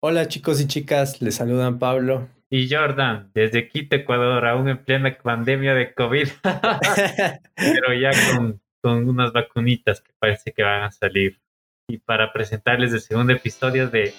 [0.00, 2.28] Hola chicos y chicas, les saludan Pablo.
[2.48, 6.28] Y Jordan, desde Quito, Ecuador, aún en plena pandemia de COVID,
[7.56, 11.40] pero ya con, con unas vacunitas que parece que van a salir.
[11.88, 14.14] Y para presentarles el segundo episodio de...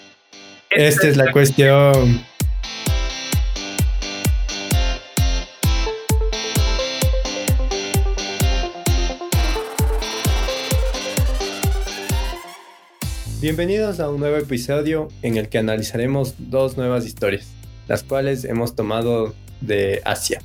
[0.69, 2.25] Esta, es la cuestión.
[13.41, 17.49] Bienvenidos a un nuevo episodio en el que analizaremos dos nuevas historias,
[17.87, 20.41] las cuales hemos tomado de Asia.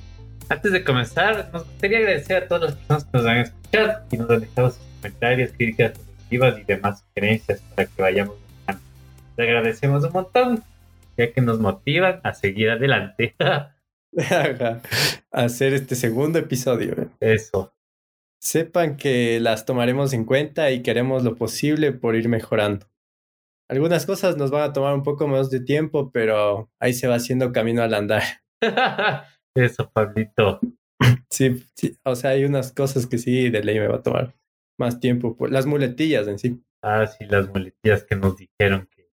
[0.48, 4.16] Antes de comenzar, nos gustaría agradecer a todas las personas que nos han escuchado y
[4.16, 8.86] nos han dejado sus comentarios, críticas positivas y demás sugerencias para que vayamos mejorando.
[9.36, 10.64] Les agradecemos un montón,
[11.16, 13.34] ya que nos motivan a seguir adelante.
[14.30, 14.80] a
[15.32, 17.10] hacer este segundo episodio.
[17.18, 17.73] Eso.
[18.44, 22.86] Sepan que las tomaremos en cuenta y queremos lo posible por ir mejorando.
[23.70, 27.14] Algunas cosas nos van a tomar un poco más de tiempo, pero ahí se va
[27.14, 28.22] haciendo camino al andar.
[29.56, 30.60] Eso, Pablito.
[31.30, 34.34] Sí, sí, o sea, hay unas cosas que sí, de ley me va a tomar
[34.78, 35.38] más tiempo.
[35.38, 36.62] Por las muletillas en sí.
[36.82, 39.08] Ah, sí, las muletillas que nos dijeron que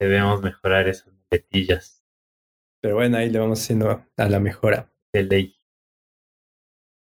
[0.00, 2.06] debemos mejorar esas muletillas.
[2.80, 4.90] Pero bueno, ahí le vamos haciendo a la mejora.
[5.12, 5.57] De ley.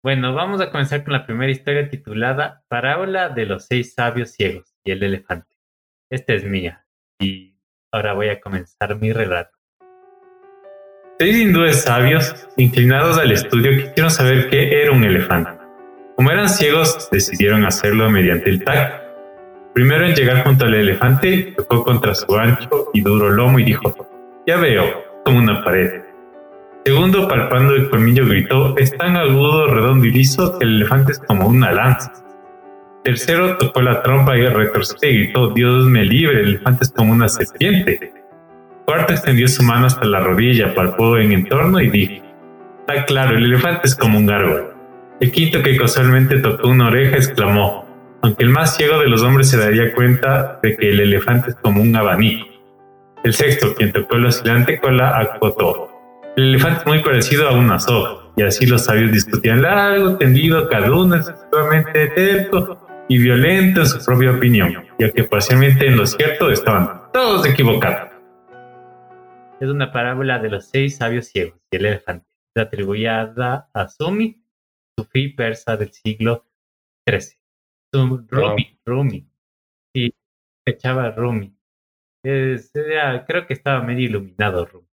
[0.02, 4.74] Bueno, vamos a comenzar con la primera historia titulada Parábola de los seis sabios ciegos
[4.82, 5.58] y el elefante.
[6.08, 6.86] Esta es mía
[7.20, 7.54] y
[7.92, 9.58] ahora voy a comenzar mi relato.
[11.18, 15.50] Seis hindúes sabios, inclinados al estudio, quisieron saber qué era un elefante.
[16.16, 19.04] Como eran ciegos, decidieron hacerlo mediante el tacto.
[19.74, 23.94] Primero en llegar junto al elefante, tocó contra su ancho y duro lomo y dijo,
[24.46, 26.09] ya veo, como una pared.
[26.84, 31.18] Segundo, palpando el colmillo, gritó: Es tan agudo, redondo y liso que el elefante es
[31.18, 32.12] como una lanza.
[33.04, 37.12] Tercero, tocó la trompa y retorció y gritó: Dios me libre, el elefante es como
[37.12, 38.14] una serpiente.
[38.86, 42.24] Cuarto, extendió su mano hasta la rodilla, palpó en entorno y dijo:
[42.88, 44.74] Está claro, el elefante es como un árbol.
[45.20, 47.86] El quinto, que casualmente tocó una oreja, exclamó:
[48.22, 51.56] Aunque el más ciego de los hombres se daría cuenta de que el elefante es
[51.56, 52.46] como un abanico.
[53.22, 55.89] El sexto, quien tocó el oscilante cola, acotó:
[56.36, 60.68] el elefante es muy parecido a un aso, y así los sabios discutían largo, tendido,
[60.68, 66.06] cada uno excesivamente terco y violento en su propia opinión, ya que parcialmente en lo
[66.06, 68.10] cierto estaban todos equivocados.
[69.60, 72.26] Es una parábola de los seis sabios ciegos y el elefante,
[72.56, 74.42] atribuida a Sumi,
[74.96, 76.46] sufí persa del siglo
[77.08, 77.36] XIII.
[78.28, 79.28] Rumi, Rumi.
[79.92, 80.14] Sí,
[80.64, 81.52] echaba Rumi.
[82.22, 84.89] creo que estaba medio iluminado Rumi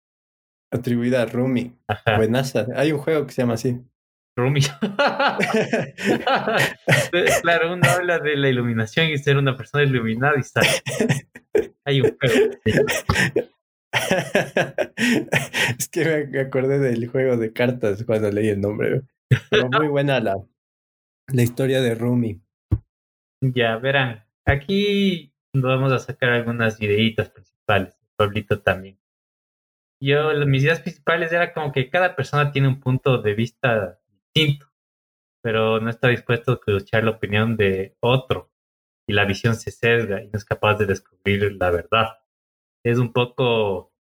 [0.72, 1.74] atribuida a Rumi.
[2.18, 2.68] Buenaza.
[2.76, 3.82] Hay un juego que se llama así.
[4.36, 4.62] Rumi.
[7.42, 10.70] claro, uno habla de la iluminación y ser una persona iluminada y sale.
[11.86, 12.52] Hay un juego.
[15.80, 19.02] es que me acordé del juego de cartas cuando leí el nombre.
[19.50, 20.36] Pero muy buena la,
[21.34, 22.40] la historia de Rumi.
[23.42, 24.24] Ya, verán.
[24.46, 27.96] Aquí vamos a sacar algunas ideitas principales.
[28.16, 29.00] Pablito también
[30.00, 34.00] yo, mis ideas principales era como que cada persona tiene un punto de vista
[34.34, 34.68] distinto,
[35.42, 38.52] pero no está dispuesto a escuchar la opinión de otro
[39.08, 42.20] y la visión se sesga y no es capaz de descubrir la verdad.
[42.84, 43.94] Es un poco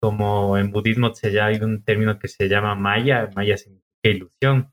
[0.00, 4.72] como en budismo se hay un término que se llama maya, maya significa ilusión.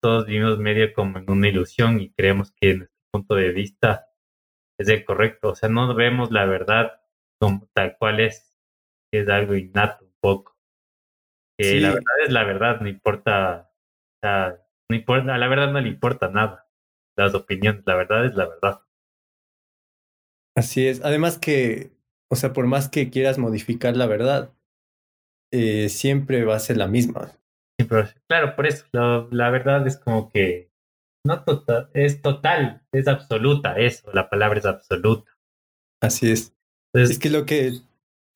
[0.00, 4.08] todos vivimos medio como en una ilusión y creemos que nuestro punto de vista
[4.78, 5.50] es el correcto.
[5.50, 7.00] O sea, no vemos la verdad
[7.40, 8.45] como tal cual es
[9.20, 10.56] es algo innato un poco.
[11.58, 15.72] Que la verdad es la verdad, no importa, o sea, no importa, a la verdad
[15.72, 16.68] no le importa nada.
[17.16, 18.80] Las opiniones, la verdad es la verdad.
[20.54, 21.02] Así es.
[21.04, 21.92] Además que,
[22.30, 24.52] o sea, por más que quieras modificar la verdad,
[25.52, 27.32] eh, siempre va a ser la misma.
[28.26, 30.70] Claro, por eso, la, la verdad es como que
[31.26, 35.30] no total, es total, es absoluta, eso, la palabra es absoluta.
[36.00, 36.54] Así es.
[36.94, 37.80] es que lo que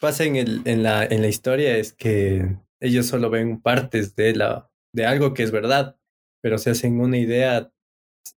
[0.00, 4.34] pasa en, el, en, la, en la historia es que ellos solo ven partes de,
[4.34, 5.98] la, de algo que es verdad,
[6.42, 7.72] pero se hacen una idea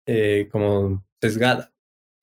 [0.05, 1.73] eh, como sesgada.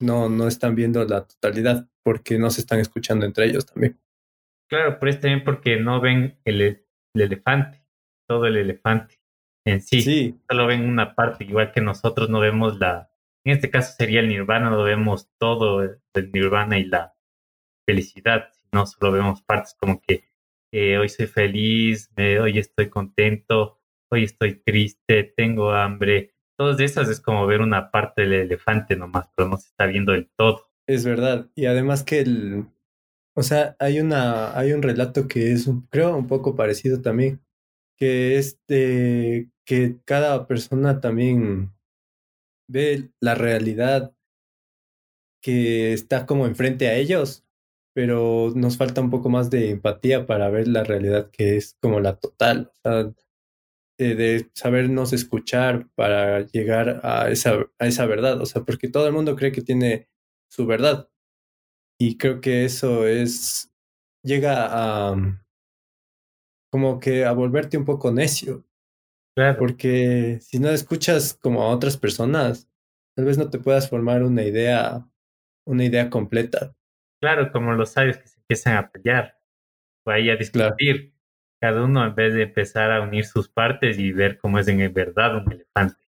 [0.01, 4.01] No, no están viendo la totalidad porque no se están escuchando entre ellos también.
[4.71, 7.85] Claro, pero es también porque no ven el, el elefante,
[8.29, 9.21] todo el elefante
[9.67, 10.01] en sí.
[10.01, 10.41] sí.
[10.49, 13.11] Solo ven una parte, igual que nosotros no vemos la,
[13.45, 17.15] en este caso sería el nirvana, no vemos todo el nirvana y la
[17.87, 20.25] felicidad, no solo vemos partes como que
[20.73, 23.81] eh, hoy soy feliz, hoy estoy contento,
[24.11, 26.35] hoy estoy triste, tengo hambre.
[26.57, 30.13] Todas esas es como ver una parte del elefante nomás, pero no se está viendo
[30.13, 30.71] del todo.
[30.87, 31.51] Es verdad.
[31.55, 32.67] Y además que el,
[33.35, 37.41] O sea, hay una, hay un relato que es, creo, un poco parecido también,
[37.97, 41.73] que es que cada persona también
[42.69, 44.15] ve la realidad
[45.43, 47.45] que está como enfrente a ellos,
[47.95, 52.01] pero nos falta un poco más de empatía para ver la realidad que es como
[52.01, 53.13] la total, o sea,
[53.99, 59.13] de, sabernos escuchar para llegar a esa, a esa verdad, o sea, porque todo el
[59.13, 60.09] mundo cree que tiene
[60.51, 61.09] su verdad
[61.99, 63.71] y creo que eso es,
[64.25, 65.41] llega a
[66.71, 68.65] como que a volverte un poco necio.
[69.37, 69.59] Claro.
[69.59, 72.69] Porque si no escuchas como a otras personas,
[73.17, 75.07] tal vez no te puedas formar una idea,
[75.67, 76.75] una idea completa.
[77.21, 79.39] Claro, como los sabios que se empiezan a pelear
[80.07, 81.15] o ahí a discutir,
[81.61, 84.93] cada uno en vez de empezar a unir sus partes y ver cómo es en
[84.95, 86.05] verdad un elefante.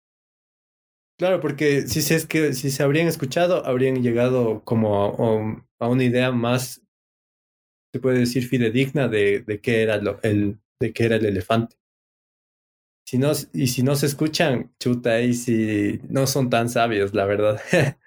[1.19, 5.89] Claro, porque si se es que si se habrían escuchado, habrían llegado como a, a
[5.89, 6.83] una idea más
[7.93, 11.77] se puede decir fidedigna de, de qué era lo, el de qué era el elefante.
[13.07, 17.25] Si no, y si no se escuchan, chuta, y si no son tan sabios, la
[17.25, 17.61] verdad.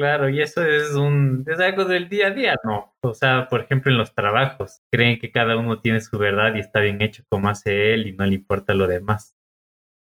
[0.00, 2.94] Claro, y eso es un es algo del día a día, ¿no?
[3.02, 6.60] O sea, por ejemplo, en los trabajos, creen que cada uno tiene su verdad y
[6.60, 9.36] está bien hecho como hace él y no le importa lo demás.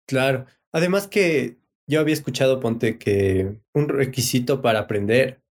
[0.07, 0.45] Claro.
[0.71, 5.41] Además que yo había escuchado, ponte, que un requisito para aprender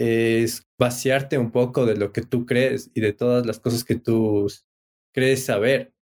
[0.00, 3.94] es vaciarte un poco de lo que tú crees y de todas las cosas que
[3.94, 4.48] tú
[5.14, 5.94] crees saber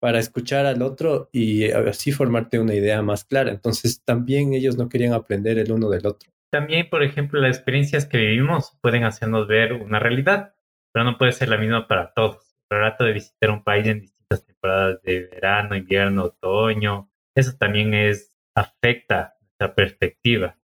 [0.00, 3.50] para escuchar al otro y así formarte una idea más clara.
[3.50, 6.30] Entonces también ellos no querían aprender el uno del otro.
[6.50, 10.54] También, por ejemplo, las experiencias que vivimos pueden hacernos ver una realidad,
[10.92, 12.56] pero no puede ser la misma para todos.
[12.70, 17.94] El rato de visitar un país en distintas temporadas de verano, invierno, otoño, eso también
[17.94, 20.58] es afecta nuestra perspectiva.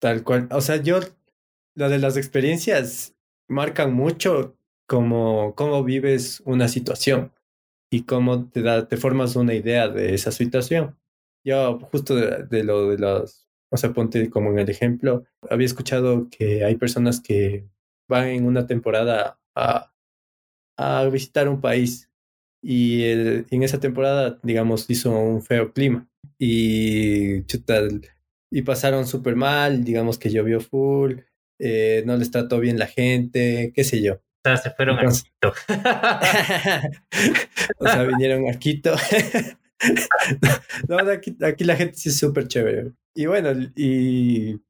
[0.00, 0.48] Tal cual.
[0.50, 1.00] O sea, yo
[1.76, 3.16] lo de las experiencias
[3.48, 7.32] marcan mucho cómo, cómo vives una situación
[7.90, 10.98] y cómo te, da, te formas una idea de esa situación.
[11.44, 13.43] Yo justo de, lo de los,
[13.74, 17.66] o sea, ponte como en el ejemplo, había escuchado que hay personas que
[18.08, 19.92] van en una temporada a,
[20.78, 22.08] a visitar un país
[22.62, 27.42] y en esa temporada, digamos, hizo un feo clima y
[28.52, 31.14] y pasaron súper mal, digamos que llovió full,
[31.58, 34.14] eh, no les trató bien la gente, qué sé yo.
[34.14, 35.52] O sea, se fueron a Quito.
[37.78, 38.94] o sea, vinieron a Quito.
[40.88, 42.92] no, aquí, aquí la gente sí es súper chévere.
[43.14, 44.60] Y bueno, y,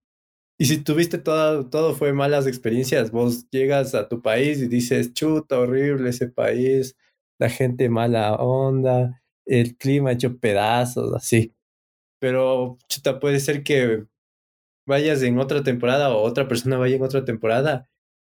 [0.58, 5.12] y si tuviste todo, todo fue malas experiencias, vos llegas a tu país y dices,
[5.14, 6.96] chuta, horrible ese país,
[7.38, 11.54] la gente mala onda, el clima hecho pedazos, así.
[12.20, 14.06] Pero chuta, puede ser que
[14.86, 17.88] vayas en otra temporada o otra persona vaya en otra temporada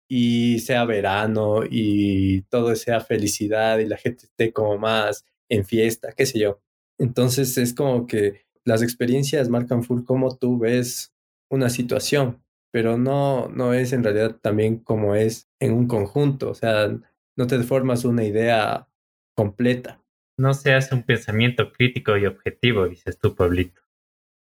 [0.09, 6.13] y sea verano y todo sea felicidad y la gente esté como más en fiesta,
[6.13, 6.61] qué sé yo.
[6.97, 11.13] Entonces es como que las experiencias marcan full cómo tú ves
[11.49, 16.53] una situación, pero no, no es en realidad también como es en un conjunto, o
[16.53, 16.89] sea,
[17.37, 18.89] no te formas una idea
[19.35, 20.03] completa.
[20.37, 23.81] No se hace un pensamiento crítico y objetivo, dices tú, Pablito.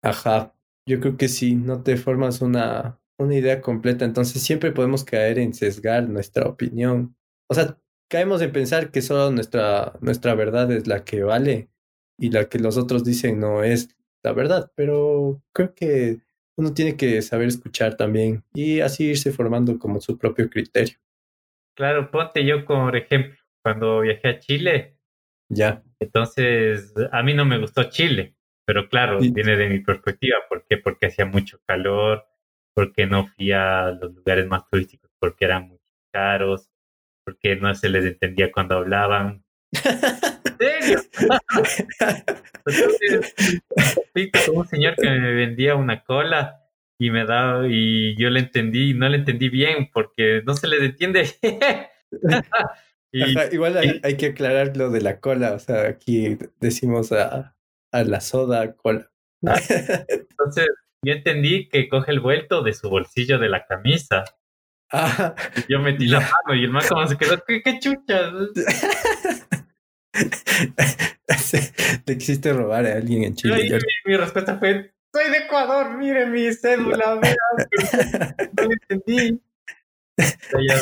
[0.04, 0.54] Ajá,
[0.86, 5.40] yo creo que sí, no te formas una, una idea completa, entonces siempre podemos caer
[5.40, 7.16] en sesgar nuestra opinión.
[7.48, 7.78] O sea,
[8.10, 11.70] caemos en pensar que solo nuestra, nuestra verdad es la que vale
[12.18, 16.20] y la que los otros dicen no es la verdad, pero creo que
[16.58, 20.98] uno tiene que saber escuchar también y así irse formando como su propio criterio.
[21.76, 24.98] Claro, ponte yo como ejemplo, cuando viajé a Chile.
[25.48, 25.82] Ya.
[26.00, 28.36] Entonces, a mí no me gustó Chile.
[28.66, 30.38] Pero claro, viene de mi perspectiva.
[30.48, 30.78] ¿Por qué?
[30.78, 32.28] Porque hacía mucho calor,
[32.76, 35.80] porque no fui a los lugares más turísticos porque eran muy
[36.12, 36.70] caros,
[37.30, 39.44] porque no se les entendía cuando hablaban.
[39.72, 41.00] ¿En serio?
[44.16, 46.66] Entonces, un señor que me vendía una cola
[47.00, 50.82] y me daba, y yo le entendí, no le entendí bien porque no se les
[50.82, 51.30] entiende.
[53.12, 57.56] igual hay, hay, que aclarar lo de la cola, o sea, aquí decimos a,
[57.92, 59.12] a la soda cola.
[59.42, 60.68] Entonces,
[61.02, 64.26] yo entendí que coge el vuelto de su bolsillo de la camisa.
[64.92, 65.36] Ah,
[65.68, 68.32] yo metí la mano y el man como se quedó, ¿qué, qué chucha?
[72.06, 73.80] Te quisiste robar a alguien en Chile.
[74.06, 77.20] mi, respuesta fue, soy de Ecuador, mire mi cédula,
[78.58, 79.40] no lo entendí.
[80.18, 80.76] Ya,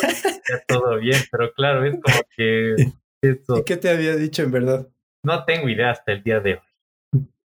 [0.66, 2.76] todo bien, pero claro, es como que...
[3.22, 4.88] ¿Y qué te había dicho en verdad?
[5.22, 6.60] No tengo idea hasta el día de hoy.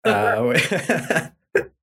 [0.03, 0.59] Ah, bueno.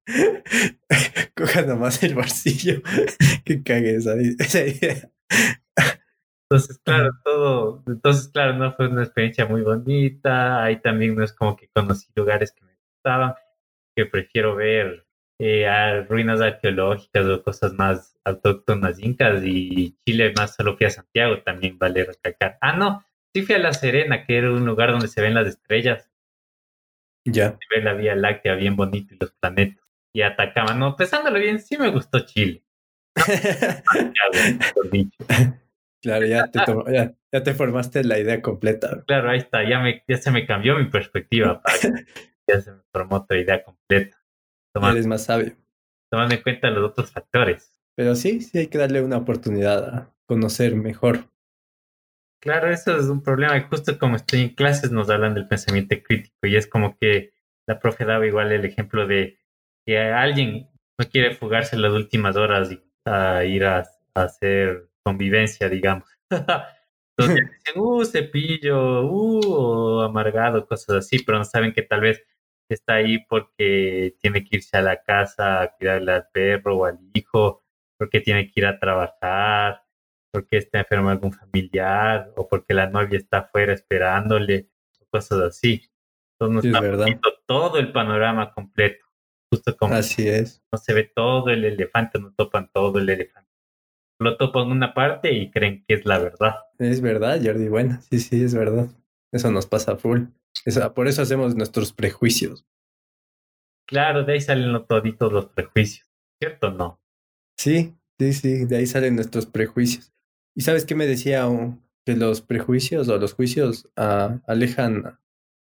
[1.36, 2.82] Coja nomás el bolsillo.
[3.44, 5.10] que cague esa, idea.
[6.48, 10.62] Entonces, claro, todo, entonces, claro, no fue una experiencia muy bonita.
[10.62, 13.34] Ahí también no es como que conocí lugares que me gustaban,
[13.96, 15.06] que prefiero ver
[15.38, 21.42] eh, ruinas arqueológicas o cosas más autóctonas incas y Chile más solo fui a Santiago,
[21.42, 22.58] también vale recalcar.
[22.60, 25.46] Ah, no, sí fui a La Serena, que era un lugar donde se ven las
[25.46, 26.10] estrellas.
[27.24, 27.50] Ya.
[27.50, 29.85] Se ve la Vía Láctea bien bonito y los planetas.
[30.16, 32.64] Y Atacama, no, pensándolo bien, sí me gustó Chile.
[36.02, 36.60] Claro, ya te,
[37.32, 39.02] ya, te formaste la idea completa.
[39.08, 41.60] Claro, ahí está, ya, me, ya se me cambió mi perspectiva.
[42.48, 44.16] ya se me formó otra idea completa.
[44.72, 45.56] Tomando, Eres más sabio.
[46.08, 47.72] Tomando en cuenta los otros factores.
[47.96, 51.28] Pero sí, sí hay que darle una oportunidad a conocer mejor.
[52.40, 53.60] Claro, eso es un problema.
[53.68, 57.32] Justo como estoy en clases nos hablan del pensamiento crítico y es como que
[57.66, 59.40] la profe daba igual el ejemplo de
[59.86, 66.08] que alguien no quiere fugarse las últimas horas y a ir a hacer convivencia, digamos.
[67.18, 72.22] Entonces dicen, uh, cepillo, uh, amargado, cosas así, pero no saben que tal vez
[72.68, 76.98] está ahí porque tiene que irse a la casa a cuidarle al perro o al
[77.14, 77.62] hijo,
[77.96, 79.82] porque tiene que ir a trabajar,
[80.32, 84.68] porque está enfermo algún familiar, o porque la novia está afuera esperándole,
[85.10, 85.88] cosas así.
[86.38, 89.05] Entonces no está viendo todo el panorama completo.
[89.50, 90.62] Justo como así es.
[90.72, 93.46] no se ve todo el elefante, no topan todo el elefante
[94.18, 96.54] lo topan una parte y creen que es la verdad.
[96.78, 97.68] Es verdad, Jordi.
[97.68, 98.88] Bueno, sí, sí, es verdad.
[99.32, 100.24] Eso nos pasa full.
[100.94, 102.66] por eso hacemos nuestros prejuicios.
[103.86, 106.08] Claro, de ahí salen toditos los prejuicios,
[106.40, 107.00] ¿cierto o no?
[107.56, 110.12] Sí, sí, sí, de ahí salen nuestros prejuicios.
[110.56, 111.48] ¿Y sabes qué me decía
[112.04, 115.20] que los prejuicios o los juicios ah, alejan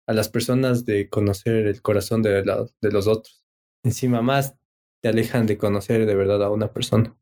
[0.07, 3.44] a las personas de conocer el corazón de, de los otros?
[3.85, 4.57] Encima más
[5.01, 7.15] te alejan de conocer de verdad a una persona.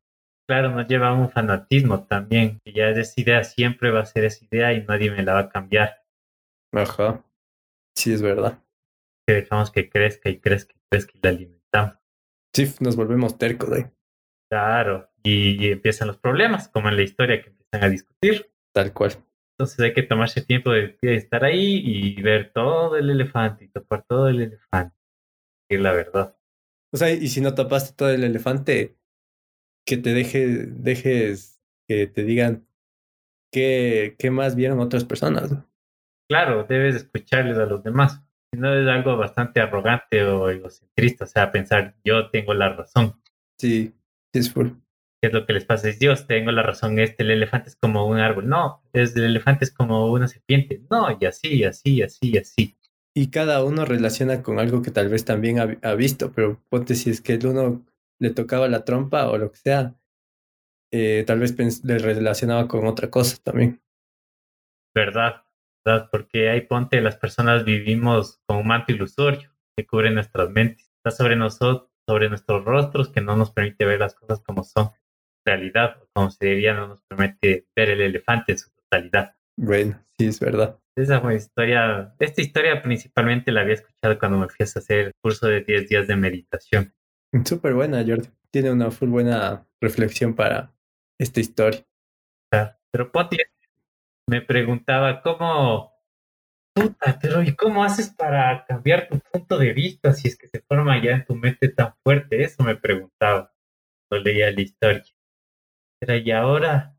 [0.48, 4.24] Claro, nos lleva a un fanatismo también, que ya esa idea siempre va a ser
[4.24, 6.03] esa idea y nadie me la va a cambiar.
[6.72, 7.22] Ajá,
[7.96, 8.63] sí es verdad.
[9.27, 11.98] Que dejamos que crezca y crezca y crezca y la alimentamos.
[12.55, 13.86] Sí, nos volvemos tercos ahí.
[14.50, 18.53] Claro, y, empiezan los problemas, como en la historia que empiezan a discutir.
[18.74, 19.12] Tal cual.
[19.58, 24.05] Entonces hay que tomarse tiempo de, estar ahí y ver todo el elefante y topar
[24.08, 24.96] todo el elefante.
[25.70, 26.38] Y la verdad.
[26.94, 28.96] O sea, y si no tapaste todo el elefante,
[29.86, 32.68] que te deje, dejes que te digan
[33.52, 35.52] qué, qué más vieron otras personas.
[36.30, 38.22] Claro, debes escucharles a los demás.
[38.52, 43.20] Si no es algo bastante arrogante o egocentrista, o sea, pensar yo tengo la razón.
[43.60, 43.94] Sí,
[44.32, 44.70] es full.
[45.20, 45.90] ¿Qué es lo que les pasa?
[45.90, 48.48] Es Dios, tengo la razón, este, el elefante es como un árbol.
[48.48, 50.82] No, es, el elefante es como una serpiente.
[50.92, 52.78] No, y así, así, así, así.
[53.15, 57.12] Y cada uno relaciona con algo que tal vez también ha, visto, pero ponte si
[57.12, 57.86] es que el uno
[58.20, 59.96] le tocaba la trompa o lo que sea,
[60.91, 63.82] eh, tal vez le relacionaba con otra cosa también.
[64.96, 65.43] Verdad,
[65.86, 70.91] verdad, porque ahí ponte, las personas vivimos con un manto ilusorio que cubre nuestras mentes,
[70.98, 74.91] está sobre nosotros, sobre nuestros rostros, que no nos permite ver las cosas como son
[75.46, 79.36] realidad, como se diría, no nos permite ver el elefante en su totalidad.
[79.57, 80.79] Bueno, sí, es verdad.
[80.95, 85.12] Esa fue historia, esta historia principalmente la había escuchado cuando me fui a hacer el
[85.24, 86.93] curso de 10 días de meditación.
[87.45, 88.29] Súper buena, Jordi.
[88.51, 90.72] Tiene una full buena reflexión para
[91.19, 91.83] esta historia.
[92.91, 93.38] Pero Poti
[94.29, 95.93] me preguntaba cómo,
[96.75, 100.62] puta, pero ¿y cómo haces para cambiar tu punto de vista si es que se
[100.62, 102.43] forma ya en tu mente tan fuerte?
[102.43, 103.51] Eso me preguntaba
[104.07, 105.03] cuando leía la historia.
[106.00, 106.95] Pero y ahora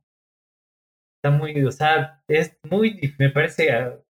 [1.25, 3.69] está muy, o sea, es muy, me parece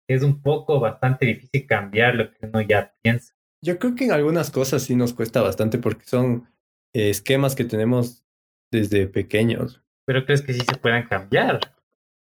[0.08, 3.36] que es un poco bastante difícil cambiar lo que uno ya piensa.
[3.62, 6.50] Yo creo que en algunas cosas sí nos cuesta bastante porque son
[6.92, 8.26] eh, esquemas que tenemos
[8.72, 9.84] desde pequeños.
[10.06, 11.60] Pero crees que sí se puedan cambiar.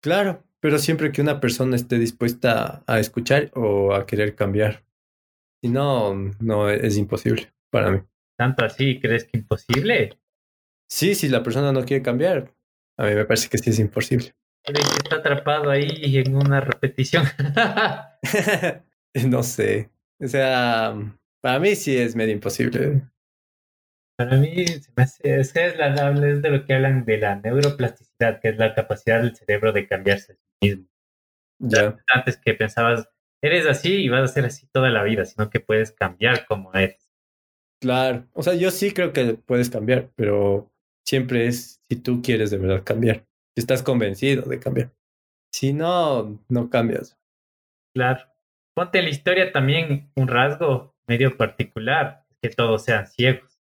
[0.02, 4.84] Claro, pero siempre que una persona esté dispuesta a escuchar o a querer cambiar.
[5.62, 8.00] Si no, no es imposible para mí.
[8.38, 10.18] ¿Tanto así crees que imposible?
[10.90, 12.52] Sí, si la persona no quiere cambiar,
[12.98, 14.34] a mí me parece que sí es imposible.
[14.66, 17.26] ¿Crees que está atrapado ahí en una repetición?
[19.28, 19.90] no sé.
[20.20, 20.96] O sea,
[21.42, 23.02] para mí sí es medio imposible.
[24.18, 27.36] Para mí se me hace, es, es, la, es de lo que hablan de la
[27.36, 30.88] neuroplasticidad, que es la capacidad del cerebro de cambiarse a sí mismo.
[31.60, 31.98] Ya.
[32.14, 33.10] Antes que pensabas,
[33.42, 36.74] eres así y vas a ser así toda la vida, sino que puedes cambiar como
[36.74, 37.10] eres.
[37.82, 40.72] Claro, o sea, yo sí creo que puedes cambiar, pero
[41.06, 44.94] siempre es si tú quieres de verdad cambiar, si estás convencido de cambiar.
[45.52, 47.18] Si no, no cambias.
[47.94, 48.34] Claro
[48.74, 53.60] ponte en la historia también un rasgo medio particular, que todos sean ciegos.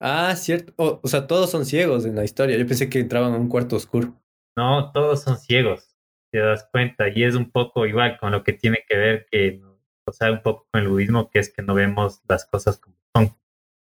[0.00, 0.72] Ah, cierto.
[0.76, 2.56] O, sea, todos son ciegos en la historia.
[2.56, 4.14] Yo pensé que entraban a un cuarto oscuro.
[4.56, 5.96] No, todos son ciegos,
[6.32, 9.62] te das cuenta, y es un poco igual con lo que tiene que ver que,
[10.06, 12.96] o sea, un poco con el budismo, que es que no vemos las cosas como
[13.14, 13.36] son.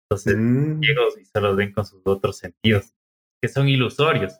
[0.05, 2.93] Entonces, Mm, ciegos y solo ven con sus otros sentidos,
[3.41, 4.33] que son ilusorios.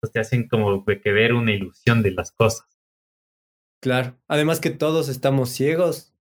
[0.00, 2.66] Entonces te hacen como que ver una ilusión de las cosas.
[3.82, 4.16] claro.
[4.28, 6.14] Además que todos estamos ciegos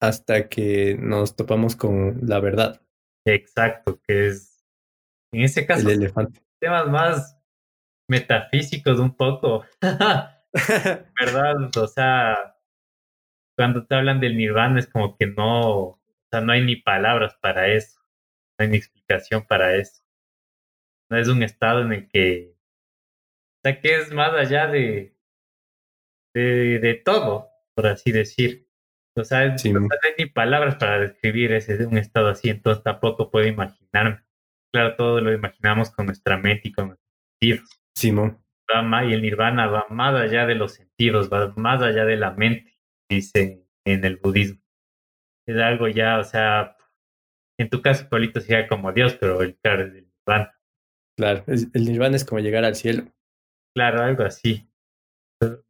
[0.00, 2.82] hasta que nos topamos con la verdad,
[3.24, 4.64] Exacto, que es,
[5.32, 6.42] en ese caso, el elefante.
[6.58, 7.38] temas más
[8.08, 9.64] metafísicos un poco,
[11.20, 11.70] ¿verdad?
[11.76, 12.56] O sea,
[13.56, 16.00] cuando te hablan del nirvana es como que no, o
[16.30, 18.00] sea, no hay ni palabras para eso,
[18.58, 20.02] no hay ni explicación para eso.
[21.10, 22.51] No es un estado en el que,
[23.62, 25.14] sea, que es más allá de,
[26.34, 28.68] de, de todo, por así decir.
[29.16, 29.72] O sea, Sí.
[29.72, 34.22] no hay ni palabras para describir ese un estado así, entonces tampoco puedo imaginarme.
[34.72, 37.80] Claro, todo lo imaginamos con nuestra mente y con nuestros sentidos.
[37.94, 38.42] Simón.
[38.74, 42.16] Va más, y el nirvana va más allá de los sentidos, va más allá de
[42.16, 42.78] la mente,
[43.10, 44.62] dicen en el budismo.
[45.46, 46.76] Es algo ya, o sea,
[47.58, 50.58] en tu caso, Pablito, sería como Dios, pero el claro es el nirvana.
[51.18, 53.04] Claro, el nirvana es como llegar al cielo.
[53.74, 54.68] Claro, algo así.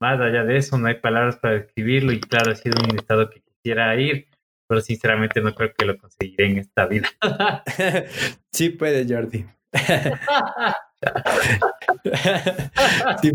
[0.00, 3.30] Más allá de eso, no hay palabras para describirlo y claro, ha sido un estado
[3.30, 4.28] que quisiera ir,
[4.68, 7.08] pero sinceramente no creo que lo conseguiré en esta vida.
[8.52, 9.46] sí puede, Jordi.
[13.22, 13.32] sí,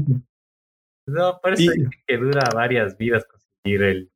[1.07, 4.11] no, por eso Y- dice que dura varias vidas conseguir el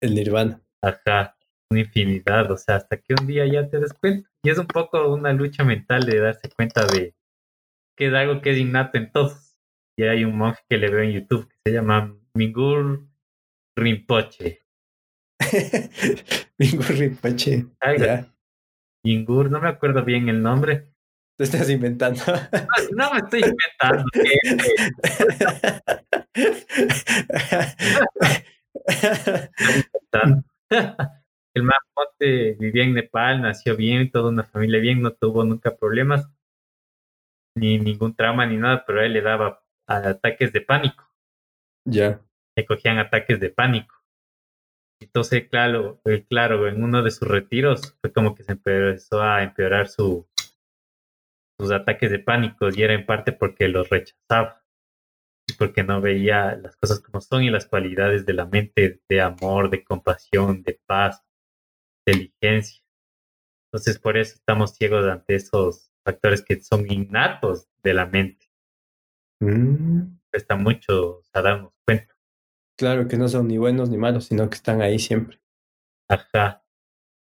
[0.00, 0.62] el nirvana.
[0.80, 1.36] ajá,
[1.70, 4.30] una infinidad, o sea, hasta que un día ya te des cuenta.
[4.44, 7.16] Y es un poco una lucha mental de darse cuenta de
[7.96, 9.47] que es algo que es innato en todos.
[9.98, 13.04] Y hay un monje que le veo en YouTube que se llama Mingur
[13.76, 14.62] Rinpoche.
[16.58, 17.66] Bingo Rinpoche.
[17.80, 18.28] Algo
[19.04, 20.94] Mingur, no me acuerdo bien el nombre.
[21.36, 22.20] te estás inventando.
[22.94, 24.04] No, no me estoy inventando.
[31.54, 36.30] El mapote vivía en Nepal, nació bien, toda una familia bien, no tuvo nunca problemas,
[37.56, 41.08] ni ningún trauma ni nada, pero a él le daba ataques de pánico,
[41.84, 42.20] ya.
[42.56, 43.94] le cogían ataques de pánico.
[45.00, 49.42] Entonces, claro, eh, claro, en uno de sus retiros fue como que se empezó a
[49.42, 50.28] empeorar su,
[51.58, 54.64] sus ataques de pánico y era en parte porque los rechazaba
[55.46, 59.20] y porque no veía las cosas como son y las cualidades de la mente de
[59.20, 61.24] amor, de compasión, de paz,
[62.06, 62.82] de inteligencia.
[63.70, 68.47] Entonces, por eso estamos ciegos ante esos factores que son innatos de la mente.
[69.40, 72.14] Mm, Cuesta mucho sea, darnos cuenta.
[72.78, 75.40] claro que no son ni buenos ni malos, sino que están ahí siempre.
[76.10, 76.64] Ajá.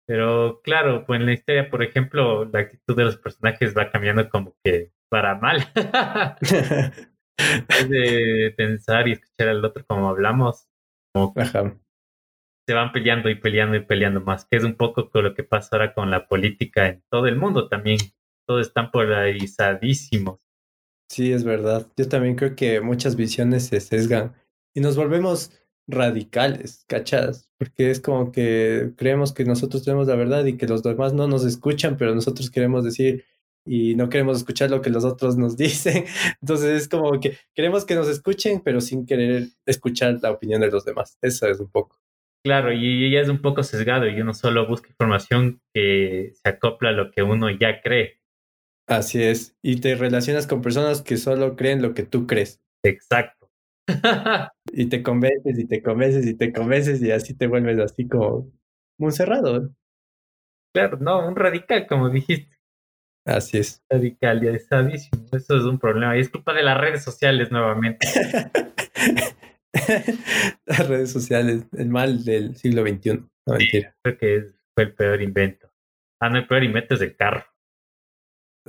[0.06, 4.28] Pero claro, pues en la historia, por ejemplo, la actitud de los personajes va cambiando
[4.30, 5.58] como que para mal.
[7.68, 10.66] es de pensar y escuchar al otro como hablamos,
[11.14, 11.78] como Ajá.
[12.66, 15.44] se van peleando y peleando y peleando más, que es un poco con lo que
[15.44, 17.98] pasa ahora con la política en todo el mundo también.
[18.46, 20.40] Todos están polarizadísimos.
[21.08, 21.86] Sí, es verdad.
[21.96, 24.34] Yo también creo que muchas visiones se sesgan
[24.74, 25.52] y nos volvemos
[25.86, 27.50] radicales, ¿cachas?
[27.58, 31.26] Porque es como que creemos que nosotros tenemos la verdad y que los demás no
[31.26, 33.24] nos escuchan, pero nosotros queremos decir
[33.64, 36.04] y no queremos escuchar lo que los otros nos dicen.
[36.42, 40.70] Entonces es como que queremos que nos escuchen, pero sin querer escuchar la opinión de
[40.70, 41.16] los demás.
[41.22, 41.98] Eso es un poco.
[42.44, 46.90] Claro, y ya es un poco sesgado y uno solo busca información que se acopla
[46.90, 48.17] a lo que uno ya cree.
[48.88, 49.54] Así es.
[49.62, 52.60] Y te relacionas con personas que solo creen lo que tú crees.
[52.82, 53.50] Exacto.
[54.70, 58.52] Y te convences y te convences y te convences y así te vuelves así como
[58.98, 59.74] un cerrado.
[60.74, 62.54] claro, no, un radical, como dijiste.
[63.24, 63.82] Así es.
[63.90, 65.26] radicalizadísimo.
[65.32, 66.16] Eso es un problema.
[66.16, 68.06] Y es culpa de las redes sociales nuevamente.
[70.66, 73.24] Las redes sociales, el mal del siglo XXI.
[73.46, 73.94] No, mentira.
[74.02, 75.70] Creo que fue el peor invento.
[76.20, 77.44] Ah, no, el peor invento es el carro.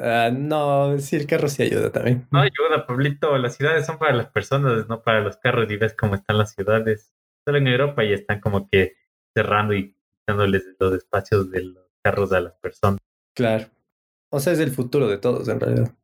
[0.01, 2.27] Ah, no, sí, el carro sí ayuda también.
[2.31, 3.37] No ayuda, Pablito.
[3.37, 5.69] Las ciudades son para las personas, no para los carros.
[5.71, 7.13] Y ves cómo están las ciudades.
[7.45, 8.95] Solo en Europa ya están como que
[9.33, 12.99] cerrando y quitándoles los espacios de los carros a las personas.
[13.35, 13.65] Claro.
[14.31, 15.95] O sea, es el futuro de todos, en realidad.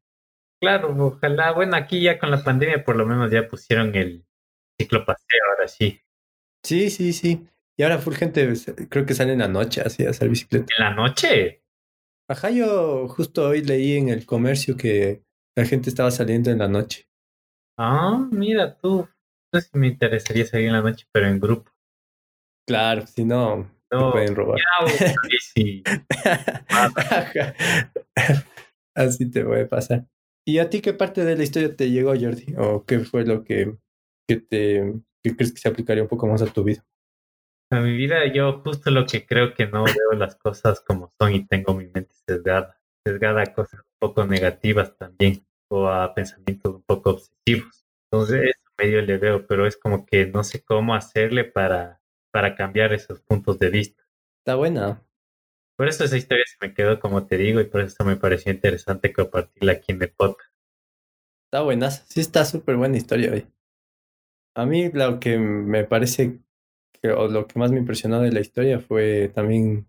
[0.62, 1.52] Claro, ojalá.
[1.52, 4.26] Bueno, aquí ya con la pandemia por lo menos ya pusieron el
[4.80, 6.02] ciclopaseo, ahora sí.
[6.64, 7.48] Sí, sí, sí.
[7.78, 8.52] Y ahora full gente,
[8.90, 10.74] creo que sale en la noche así a hacer bicicleta.
[10.78, 11.64] En la noche.
[12.28, 15.24] Ajá, yo justo hoy leí en el comercio que
[15.56, 17.08] la gente estaba saliendo en la noche.
[17.78, 19.08] Ah, mira tú.
[19.54, 21.72] No sé si me interesaría salir en la noche, pero en grupo.
[22.68, 24.60] Claro, si no, te No, pueden robar.
[25.54, 25.84] Sí.
[26.70, 27.56] Ajá.
[28.96, 30.08] Así te puede pasar.
[30.48, 32.56] ¿Y a ti qué parte de la historia te llegó, Jordi?
[32.58, 33.78] ¿O qué fue lo que,
[34.28, 36.84] que te que crees que se aplicaría un poco más a tu vida?
[37.71, 41.34] A mi vida yo justo lo que creo que no veo las cosas como son
[41.34, 46.75] y tengo mi mente sesgada, sesgada a cosas un poco negativas también o a pensamientos
[46.75, 47.86] un poco obsesivos.
[48.12, 52.01] Entonces eso medio le veo, pero es como que no sé cómo hacerle para,
[52.32, 54.04] para cambiar esos puntos de vista.
[54.39, 55.01] Está buena.
[55.75, 58.51] Por eso esa historia se me quedó como te digo y por eso me pareció
[58.51, 60.54] interesante compartirla aquí en el podcast.
[61.47, 63.47] Está buena, sí está súper buena historia hoy.
[64.56, 66.39] A mí lo que me parece
[67.00, 69.88] que, lo que más me impresionó de la historia fue también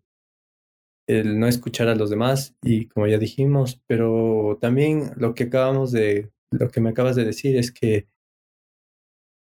[1.09, 5.93] el no escuchar a los demás y como ya dijimos, pero también lo que acabamos
[5.93, 8.09] de, lo que me acabas de decir es que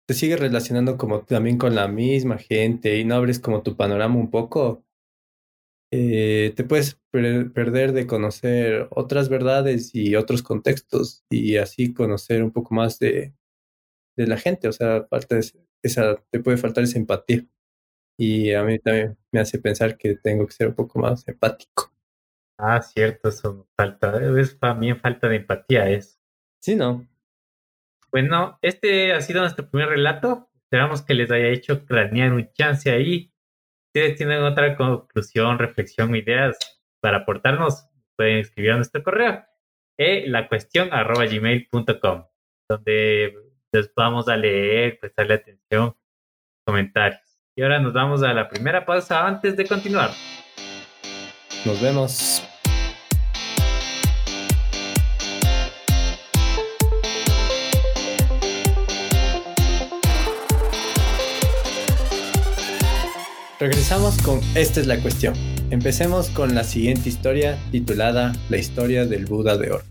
[0.09, 4.17] te sigues relacionando como también con la misma gente y no abres como tu panorama
[4.17, 4.87] un poco
[5.93, 12.51] eh, te puedes perder de conocer otras verdades y otros contextos y así conocer un
[12.51, 13.35] poco más de,
[14.17, 14.69] de la gente.
[14.69, 15.39] O sea, falta
[15.83, 17.47] esa, te puede faltar esa empatía.
[18.19, 21.93] Y a mí también me hace pensar que tengo que ser un poco más empático.
[22.59, 26.19] Ah, cierto, eso falta, es también falta de empatía eso.
[26.63, 27.07] Sí, ¿no?
[28.11, 30.49] Bueno, este ha sido nuestro primer relato.
[30.63, 33.33] Esperamos que les haya hecho cranear un chance ahí
[33.97, 36.59] ustedes tienen otra conclusión, reflexión o ideas
[37.01, 39.43] para aportarnos, pueden escribir a nuestro correo
[39.99, 42.27] e la cuestión arroba gmail.com,
[42.69, 43.35] donde
[43.73, 45.97] les vamos a leer, prestarle atención,
[46.67, 47.36] comentarios.
[47.59, 50.11] Y ahora nos vamos a la primera pausa antes de continuar.
[51.65, 52.43] Nos vemos.
[63.59, 65.33] Regresamos con Esta es la cuestión.
[65.71, 69.85] Empecemos con la siguiente historia titulada La historia del Buda de Oro.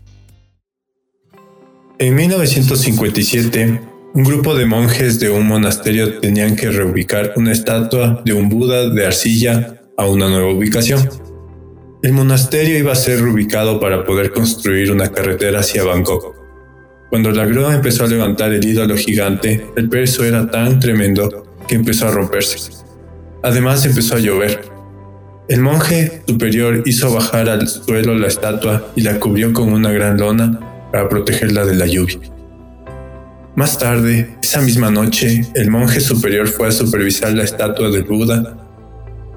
[1.98, 8.32] En 1957, un grupo de monjes de un monasterio tenían que reubicar una estatua de
[8.32, 11.08] un Buda de arcilla a una nueva ubicación.
[12.02, 16.34] El monasterio iba a ser reubicado para poder construir una carretera hacia Bangkok.
[17.10, 21.74] Cuando la grúa empezó a levantar el ídolo gigante, el peso era tan tremendo que
[21.74, 22.72] empezó a romperse.
[23.42, 24.62] Además empezó a llover.
[25.48, 30.18] El monje superior hizo bajar al suelo la estatua y la cubrió con una gran
[30.18, 32.35] lona para protegerla de la lluvia.
[33.56, 38.54] Más tarde, esa misma noche, el monje superior fue a supervisar la estatua del Buda.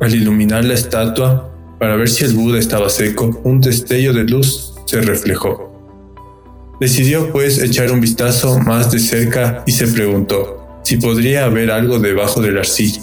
[0.02, 4.74] Al iluminar la estatua, para ver si el Buda estaba seco, un destello de luz
[4.86, 5.72] se reflejó.
[6.82, 11.98] Decidió pues echar un vistazo más de cerca y se preguntó si podría haber algo
[11.98, 13.02] debajo de la arcilla.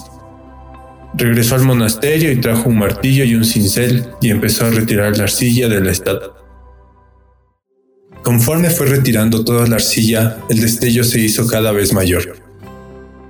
[1.14, 5.24] Regresó al monasterio y trajo un martillo y un cincel y empezó a retirar la
[5.24, 6.45] arcilla de la estatua.
[8.26, 12.36] Conforme fue retirando toda la arcilla, el destello se hizo cada vez mayor.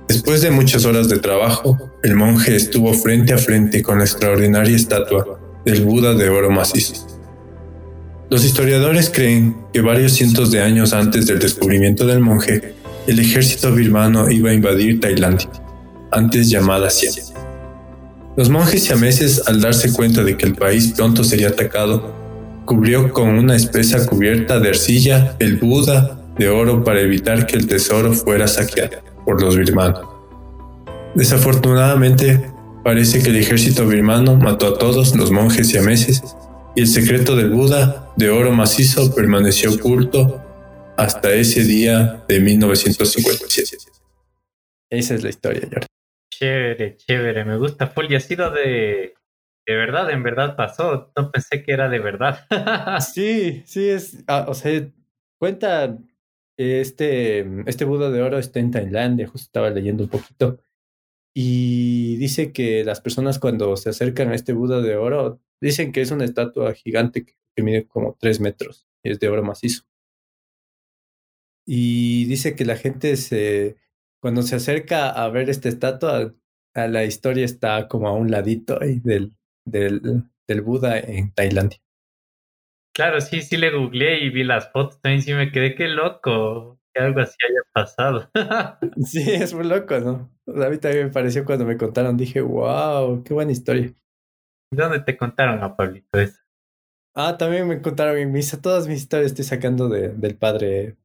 [0.07, 4.75] Después de muchas horas de trabajo, el monje estuvo frente a frente con la extraordinaria
[4.75, 7.05] estatua del Buda de oro macizo.
[8.31, 12.73] Los historiadores creen que varios cientos de años antes del descubrimiento del monje,
[13.05, 15.47] el ejército birmano iba a invadir Tailandia,
[16.11, 17.13] antes llamada Siam.
[18.35, 22.16] Los monjes siameses, al darse cuenta de que el país pronto sería atacado,
[22.67, 27.65] cubrió con una espesa cubierta de arcilla el Buda de oro para evitar que el
[27.65, 30.05] tesoro fuera saqueado por los birmanos.
[31.15, 32.51] Desafortunadamente,
[32.83, 36.21] parece que el ejército birmano mató a todos los monjes siameses
[36.75, 40.43] y el secreto del Buda de oro macizo permaneció oculto
[40.97, 43.77] hasta ese día de 1957.
[44.89, 45.87] Esa es la historia, Jordi.
[46.29, 49.13] Chévere, chévere, me gusta full y ha sido de,
[49.67, 52.47] de verdad, en verdad pasó, no pensé que era de verdad.
[53.01, 54.89] sí, sí, es, ah, o sea,
[55.37, 55.97] cuenta,
[56.57, 60.59] este, este Buda de oro está en Tailandia, justo estaba leyendo un poquito,
[61.35, 66.01] y dice que las personas cuando se acercan a este Buda de oro, dicen que
[66.01, 69.83] es una estatua gigante que, que mide como tres metros, y es de oro macizo.
[71.65, 73.77] Y dice que la gente se
[74.21, 76.33] cuando se acerca a ver esta estatua,
[76.73, 79.36] a la historia está como a un ladito ahí del,
[79.67, 81.79] del, del Buda en Tailandia.
[82.93, 86.79] Claro, sí, sí le googleé y vi las fotos también sí me quedé, qué loco
[86.93, 88.29] que algo así haya pasado.
[89.05, 90.31] sí, es muy loco, ¿no?
[90.47, 93.93] a mí también me pareció cuando me contaron, dije, wow, qué buena historia.
[94.71, 96.39] ¿Dónde te contaron a Pablito eso?
[97.13, 100.97] Ah, también me contaron en misa, todas mis historias estoy sacando de, del padre,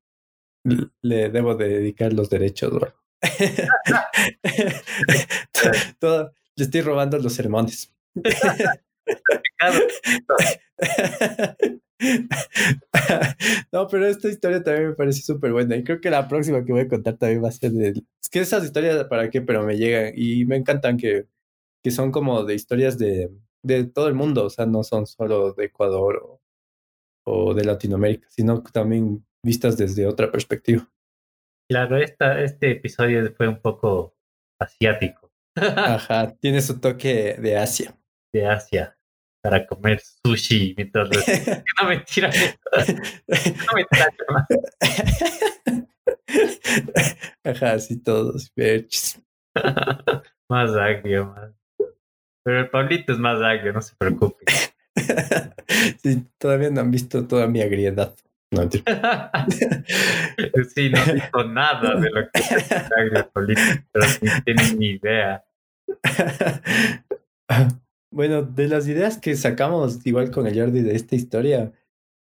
[0.65, 2.73] le debo de dedicar los derechos.
[5.99, 7.93] Todo, le estoy robando los sermones.
[13.73, 16.73] no, pero esta historia también me parece súper buena y creo que la próxima que
[16.73, 18.03] voy a contar también va a ser de...
[18.23, 19.41] Es que esas historias, ¿para qué?
[19.41, 21.27] Pero me llegan y me encantan que,
[21.83, 23.31] que son como de historias de,
[23.63, 26.41] de todo el mundo, o sea, no son solo de Ecuador o,
[27.25, 30.89] o de Latinoamérica, sino también vistas desde otra perspectiva.
[31.69, 34.15] Claro, esta, este episodio fue un poco
[34.61, 35.31] asiático.
[35.57, 37.97] Ajá, tiene su toque de Asia.
[38.33, 38.97] De Asia
[39.43, 41.21] para comer sushi mientras lo...
[41.83, 42.31] no mentira.
[43.67, 44.07] no mentira.
[47.45, 48.51] Ajá, sí, todos
[50.49, 51.51] más agrio, más.
[52.45, 54.45] Pero el Pablito es más agrio, no se preocupe.
[56.03, 58.15] sí, todavía no han visto toda mi agriedad.
[58.51, 58.83] No, sí,
[60.91, 63.61] no he visto nada de lo que es agrio, Pablito,
[63.93, 65.45] pero no tienen ni idea.
[68.13, 71.73] Bueno, de las ideas que sacamos igual con el Jordi de esta historia,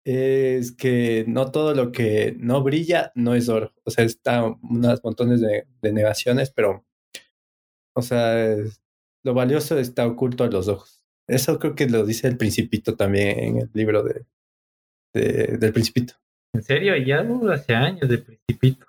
[0.05, 3.73] es que no todo lo que no brilla no es oro.
[3.83, 6.85] O sea, está unas montones de, negaciones, pero,
[7.93, 8.55] o sea,
[9.23, 11.03] lo valioso está oculto a los ojos.
[11.27, 14.25] Eso creo que lo dice el Principito también en el libro de,
[15.13, 16.13] del Principito.
[16.53, 16.95] ¿En serio?
[16.97, 18.85] Ya hace años del Principito.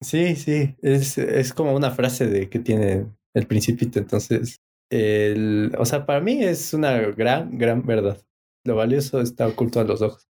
[0.00, 5.84] Sí, sí, es, es como una frase de que tiene el Principito, entonces el, o
[5.84, 8.22] sea, para mí es una gran, gran verdad.
[8.64, 10.28] Lo valioso está oculto a los ojos.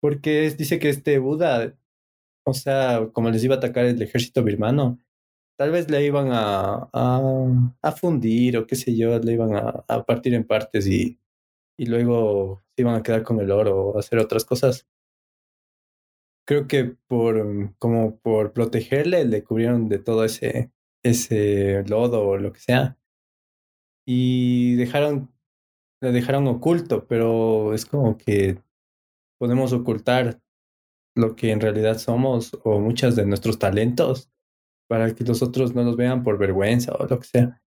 [0.00, 1.76] Porque dice que este Buda,
[2.46, 5.00] o sea, como les iba a atacar el ejército birmano,
[5.58, 10.04] tal vez le iban a, a, fundir o qué sé yo, le iban a, a,
[10.04, 11.20] partir en partes y,
[11.78, 14.86] y luego se iban a quedar con el oro o hacer otras cosas.
[16.46, 20.70] Creo que por como por protegerle le cubrieron de todo ese
[21.02, 22.98] ese lodo o lo que sea
[24.06, 25.34] y dejaron,
[26.00, 28.62] la dejaron oculto, pero es como que
[29.38, 30.40] podemos ocultar
[31.16, 34.30] lo que en realidad somos o muchos de nuestros talentos
[34.88, 37.62] para que los otros no nos vean por vergüenza o lo que sea.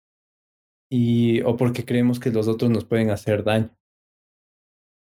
[0.90, 3.76] Y, o porque creemos que los otros nos pueden hacer daño.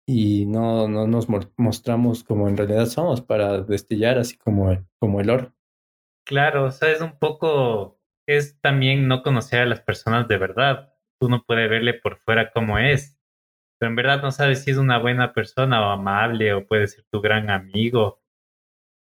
[0.09, 5.19] Y no, no nos mostramos como en realidad somos para destellar así como el, como
[5.21, 5.53] el oro.
[6.25, 10.96] Claro, o sea, es un poco, es también no conocer a las personas de verdad
[11.21, 13.17] uno puede verle por fuera como es,
[13.79, 17.05] pero en verdad no sabes si es una buena persona o amable o puede ser
[17.11, 18.21] tu gran amigo.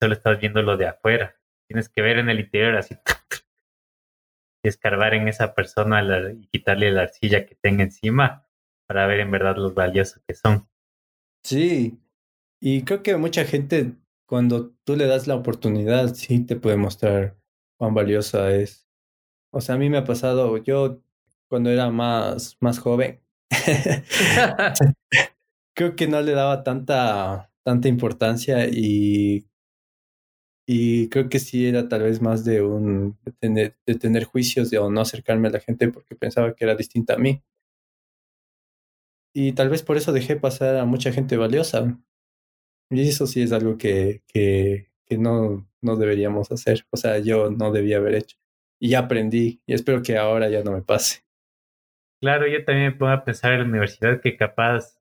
[0.02, 1.36] Solo estás viendo lo de afuera.
[1.68, 2.96] Tienes que ver en el interior así
[4.64, 8.48] y escarbar en esa persona y quitarle la arcilla que tenga encima
[8.88, 10.68] para ver en verdad los valiosos que son.
[11.44, 12.00] Sí,
[12.62, 13.94] y creo que mucha gente
[14.26, 17.38] cuando tú le das la oportunidad sí te puede mostrar
[17.78, 18.88] cuán valiosa es.
[19.52, 21.02] O sea, a mí me ha pasado, yo
[21.54, 23.22] cuando era más, más joven.
[25.76, 29.46] Creo que no le daba tanta, tanta importancia y,
[30.68, 34.90] y creo que sí era tal vez más de un de tener, juicios de o
[34.90, 37.44] no acercarme a la gente porque pensaba que era distinta a mí.
[39.36, 42.00] Y tal vez por eso dejé pasar a mucha gente valiosa.
[42.90, 46.88] Y eso sí es algo que, que, que no, no deberíamos hacer.
[46.90, 48.38] O sea, yo no debía haber hecho.
[48.80, 51.23] Y aprendí y espero que ahora ya no me pase.
[52.24, 54.98] Claro, yo también me pongo a pensar en la universidad que capaz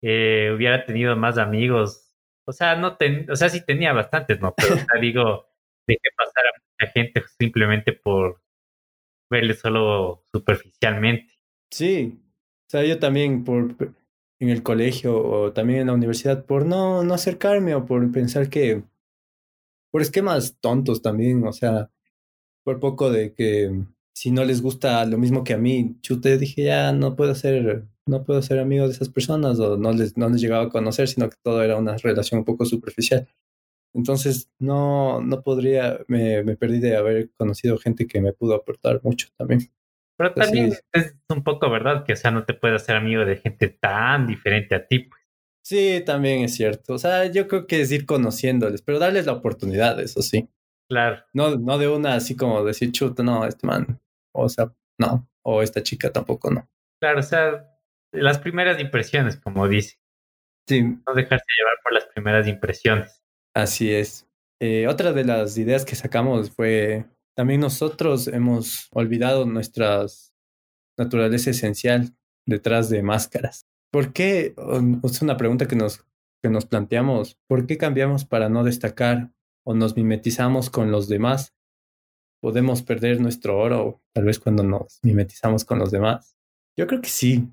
[0.00, 2.14] eh, hubiera tenido más amigos.
[2.46, 4.54] O sea, no ten, o sea, sí tenía bastantes, ¿no?
[4.56, 5.48] Pero o digo,
[5.84, 8.40] dejé pasar a mucha gente simplemente por
[9.28, 11.34] verle solo superficialmente.
[11.72, 12.22] Sí,
[12.68, 13.74] o sea, yo también por
[14.38, 18.48] en el colegio o también en la universidad por no, no acercarme o por pensar
[18.48, 18.84] que
[19.90, 21.90] por esquemas tontos también, o sea,
[22.62, 23.72] por poco de que
[24.14, 27.84] si no les gusta lo mismo que a mí, chute, dije ya no puedo ser,
[28.06, 31.08] no puedo ser amigo de esas personas o no les, no les llegaba a conocer,
[31.08, 33.28] sino que todo era una relación un poco superficial.
[33.92, 39.00] Entonces no, no podría, me, me perdí de haber conocido gente que me pudo aportar
[39.02, 39.70] mucho también.
[40.16, 43.36] Pero también es un poco verdad que, o sea, no te puedes hacer amigo de
[43.36, 45.22] gente tan diferente a ti, pues.
[45.66, 46.94] Sí, también es cierto.
[46.94, 50.48] O sea, yo creo que es ir conociéndoles, pero darles la oportunidad, eso sí.
[50.88, 51.24] Claro.
[51.32, 54.00] No, no de una así como decir, chuta, no, este man
[54.34, 56.68] o sea, no, o esta chica tampoco no.
[57.00, 57.70] Claro, o sea,
[58.12, 59.98] las primeras impresiones, como dice.
[60.68, 60.82] Sí.
[60.82, 63.22] No dejarse llevar por las primeras impresiones.
[63.54, 64.26] Así es.
[64.60, 70.06] Eh, otra de las ideas que sacamos fue, también nosotros hemos olvidado nuestra
[70.98, 72.16] naturaleza esencial
[72.46, 73.66] detrás de máscaras.
[73.92, 74.54] ¿Por qué?
[75.04, 76.04] Es una pregunta que nos,
[76.42, 77.36] que nos planteamos.
[77.46, 79.32] ¿Por qué cambiamos para no destacar
[79.64, 81.54] o nos mimetizamos con los demás
[82.44, 86.36] podemos perder nuestro oro, tal vez cuando nos mimetizamos con los demás.
[86.76, 87.48] Yo creo que sí.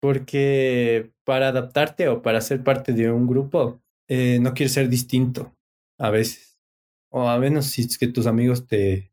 [0.00, 5.56] Porque para adaptarte o para ser parte de un grupo, eh, no quieres ser distinto
[5.98, 6.60] a veces.
[7.10, 9.12] O a menos si es que tus amigos te,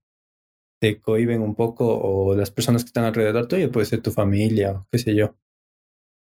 [0.79, 4.73] te cohiben un poco o las personas que están alrededor tuyo, puede ser tu familia
[4.73, 5.35] o qué sé yo.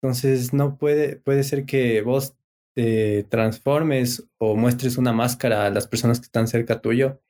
[0.02, 2.38] Entonces no puede, puede ser que vos
[2.74, 7.22] te transformes o muestres una máscara a las personas que están cerca tuyo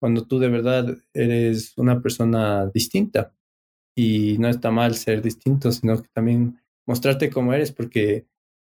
[0.00, 3.32] cuando tú de verdad eres una persona distinta.
[3.96, 8.26] Y no está mal ser distinto, sino que también mostrarte como eres, porque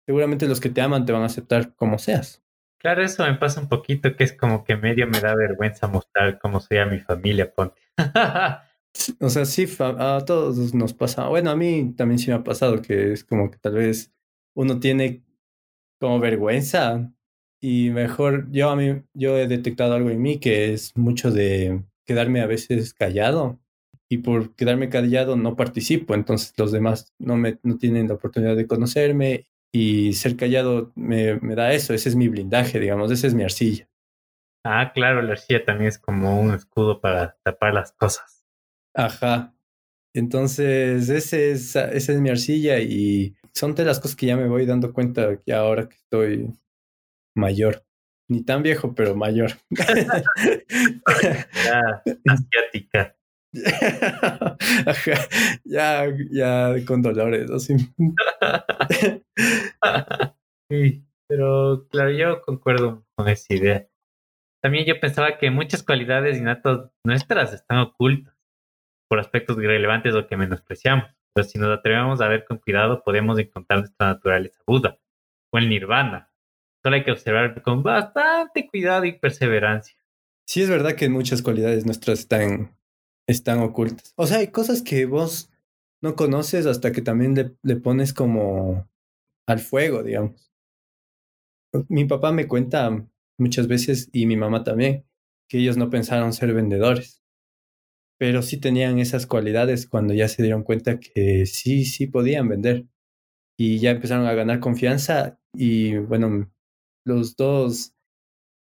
[0.07, 2.43] seguramente los que te aman te van a aceptar como seas.
[2.79, 6.39] Claro, eso me pasa un poquito, que es como que medio me da vergüenza mostrar
[6.39, 7.83] cómo soy a mi familia, ponte.
[9.21, 11.29] o sea, sí, a todos nos pasa.
[11.29, 14.15] Bueno, a mí también sí me ha pasado que es como que tal vez
[14.55, 15.23] uno tiene
[16.01, 17.13] como vergüenza
[17.61, 21.83] y mejor yo a mí yo he detectado algo en mí que es mucho de
[22.07, 23.61] quedarme a veces callado
[24.09, 28.57] y por quedarme callado no participo, entonces los demás no me no tienen la oportunidad
[28.57, 33.27] de conocerme y ser callado me, me da eso, ese es mi blindaje, digamos, esa
[33.27, 33.88] es mi arcilla.
[34.64, 38.44] Ah, claro, la arcilla también es como un escudo para tapar las cosas.
[38.94, 39.55] Ajá.
[40.12, 44.49] Entonces, ese es, esa es mi arcilla y son de las cosas que ya me
[44.49, 46.51] voy dando cuenta que ahora que estoy
[47.35, 47.85] mayor.
[48.29, 49.53] Ni tan viejo, pero mayor.
[51.64, 53.16] ya, asiática.
[55.64, 57.77] ya, ya con dolores, así.
[60.71, 63.88] sí, pero claro, yo concuerdo con esa idea.
[64.62, 68.37] También yo pensaba que muchas cualidades innatas nuestras están ocultas
[69.09, 71.11] por aspectos irrelevantes o que menospreciamos.
[71.35, 74.99] Pero si nos atrevemos a ver con cuidado, podemos encontrar nuestra naturaleza Buda
[75.53, 76.30] o el Nirvana.
[76.83, 79.97] Solo hay que observar con bastante cuidado y perseverancia.
[80.47, 82.77] Sí, es verdad que muchas cualidades nuestras están,
[83.27, 84.12] están ocultas.
[84.16, 85.51] O sea, hay cosas que vos
[86.03, 88.88] no conoces hasta que también le, le pones como
[89.47, 90.51] al fuego, digamos.
[91.88, 93.07] Mi papá me cuenta
[93.38, 95.05] muchas veces, y mi mamá también,
[95.49, 97.21] que ellos no pensaron ser vendedores
[98.21, 102.85] pero sí tenían esas cualidades cuando ya se dieron cuenta que sí, sí podían vender.
[103.59, 106.53] Y ya empezaron a ganar confianza y bueno,
[107.05, 107.95] los dos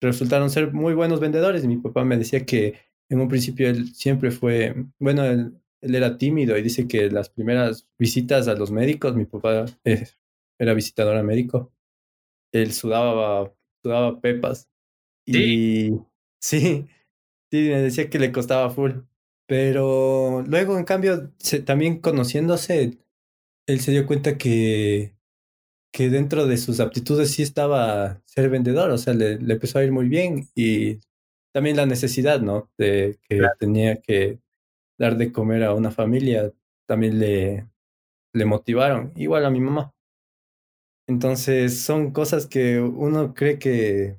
[0.02, 1.66] resultaron ser muy buenos vendedores.
[1.66, 2.76] Mi papá me decía que
[3.10, 7.88] en un principio él siempre fue, bueno, él, era tímido y dice que las primeras
[7.98, 10.08] visitas a los médicos, mi papá eh,
[10.60, 11.74] era visitador médico,
[12.54, 13.52] él sudaba,
[13.84, 14.70] sudaba pepas.
[15.26, 15.92] Y
[16.40, 16.86] sí,
[17.52, 18.92] sí, me decía que le costaba full.
[19.48, 21.32] Pero luego, en cambio,
[21.66, 23.00] también conociéndose,
[23.68, 25.16] él se dio cuenta que,
[25.92, 29.92] que dentro de sus aptitudes sí estaba ser vendedor, o sea, le, empezó a ir
[29.92, 31.00] muy bien y
[31.54, 32.72] también la necesidad, ¿no?
[32.78, 34.40] De que tenía que
[34.98, 36.52] dar de comer a una familia,
[36.88, 37.68] también le,
[38.34, 39.94] le motivaron, igual a mi mamá.
[41.08, 44.18] Entonces, son cosas que uno cree que,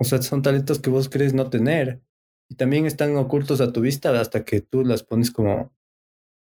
[0.00, 2.00] o sea, son talentos que vos crees no tener
[2.48, 5.72] y también están ocultos a tu vista hasta que tú las pones como,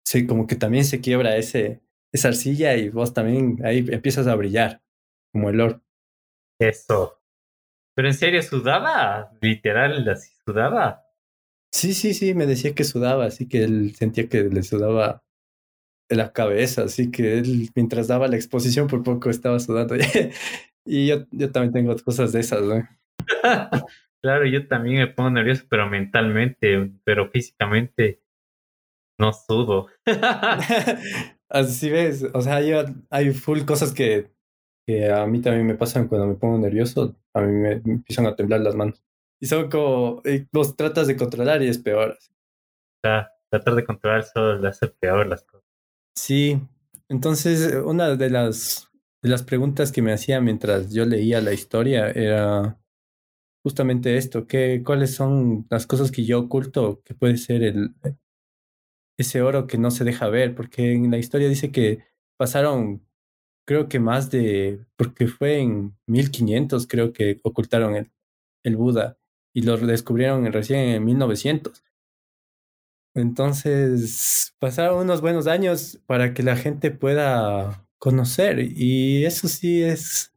[0.06, 1.82] sí, como que también se quiebra ese,
[2.16, 4.82] esa arcilla y vos también ahí empiezas a brillar,
[5.32, 5.82] como el oro.
[6.60, 7.22] Eso.
[7.96, 9.32] Pero en serio, ¿sudaba?
[9.42, 11.04] Literal, así sudaba.
[11.72, 15.24] Sí, sí, sí, me decía que sudaba, así que él sentía que le sudaba
[16.10, 19.96] la cabeza, así que él mientras daba la exposición por poco estaba sudando.
[20.86, 22.88] y yo, yo también tengo cosas de esas, ¿no?
[24.22, 28.24] Claro, yo también me pongo nervioso, pero mentalmente, pero físicamente
[29.20, 29.88] no sudo.
[31.50, 34.32] Así ves, o sea, yo, hay full cosas que,
[34.86, 38.36] que a mí también me pasan cuando me pongo nervioso, a mí me, empiezan a
[38.36, 39.04] temblar las manos.
[39.40, 42.18] Y son como, vos tratas de controlar y es peor.
[43.04, 45.66] sea, tratar de controlar solo le hace peor las cosas.
[46.18, 46.60] Sí,
[47.10, 48.90] entonces una de las,
[49.22, 52.80] de las preguntas que me hacía mientras yo leía la historia era
[53.64, 57.96] justamente esto, que, cuáles son las cosas que yo oculto, que puede ser el,
[59.18, 62.04] ese oro que no se deja ver, porque en la historia dice que
[62.38, 63.06] pasaron,
[63.66, 68.12] creo que más de, porque fue en 1500, creo que ocultaron el,
[68.64, 69.18] el Buda
[69.54, 71.84] y lo descubrieron recién en 1900.
[73.16, 80.34] Entonces, pasaron unos buenos años para que la gente pueda conocer y eso sí es,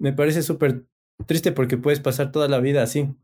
[0.00, 0.84] me parece súper
[1.26, 3.14] Triste porque puedes pasar toda la vida así,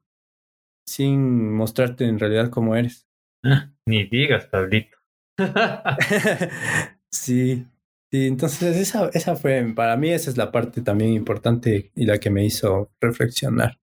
[0.86, 3.09] sin mostrarte en realidad como eres.
[3.86, 4.96] Ni digas, Pablito.
[7.10, 7.66] sí,
[8.10, 12.18] sí, entonces esa, esa fue, para mí esa es la parte también importante y la
[12.18, 13.78] que me hizo reflexionar.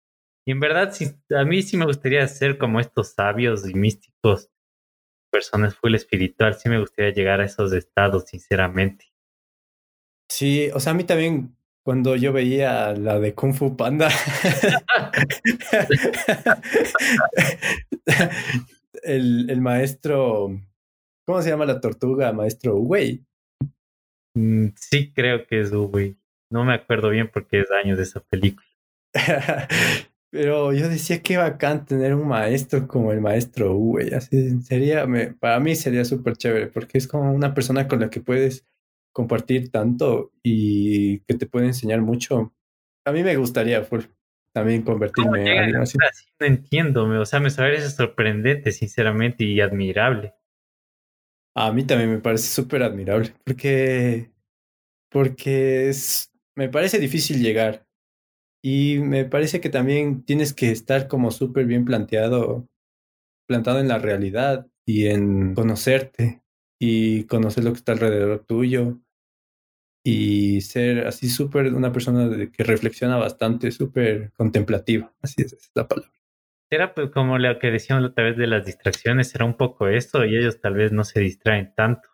[0.47, 4.51] Y en verdad, sí, a mí sí me gustaría ser como estos sabios y místicos,
[5.33, 9.07] personas full espiritual, sí me gustaría llegar a esos estados, sinceramente.
[10.31, 14.09] Sí, o sea, a mí también cuando yo veía la de Kung Fu Panda,
[19.07, 20.51] el, el, maestro,
[21.27, 22.33] ¿cómo se llama la tortuga?
[22.33, 23.25] Maestro Uwei.
[24.37, 26.17] Mm, sí, creo que es Uwei.
[26.51, 28.67] No me acuerdo bien porque es años de esa película.
[30.31, 34.13] Pero yo decía que bacán tener un maestro como el maestro Uwei.
[34.13, 38.11] Así sería, me, para mí sería súper chévere porque es como una persona con la
[38.11, 38.67] que puedes
[39.13, 42.53] compartir tanto y que te puede enseñar mucho.
[43.07, 43.83] A mí me gustaría
[44.57, 45.99] también convertirme en así.
[46.41, 50.33] No entiendo, o sea, me parece sorprendente, sinceramente, y admirable.
[51.55, 54.31] A mí también me parece súper admirable, porque,
[55.11, 57.87] porque es, me parece difícil llegar.
[58.65, 62.67] Y me parece que también tienes que estar como súper bien planteado,
[63.47, 66.41] plantado en la realidad y en conocerte
[66.81, 69.03] y conocer lo que está alrededor tuyo
[70.09, 75.13] y ser así súper una persona que reflexiona bastante, súper contemplativa.
[75.21, 76.13] Así es, es, la palabra.
[76.71, 80.25] Era pues como lo que decíamos otra vez de las distracciones, era un poco esto
[80.25, 82.09] y ellos tal vez no se distraen tanto.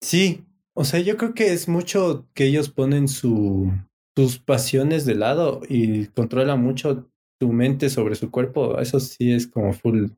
[0.00, 3.72] Sí, o sea, yo creo que es mucho que ellos ponen su,
[4.16, 7.10] sus pasiones de lado y controlan mucho
[7.40, 8.78] tu mente sobre su cuerpo.
[8.78, 10.10] Eso sí es como full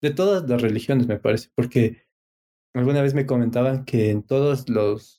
[0.00, 2.06] de todas las religiones, me parece, porque
[2.76, 5.17] alguna vez me comentaban que en todos los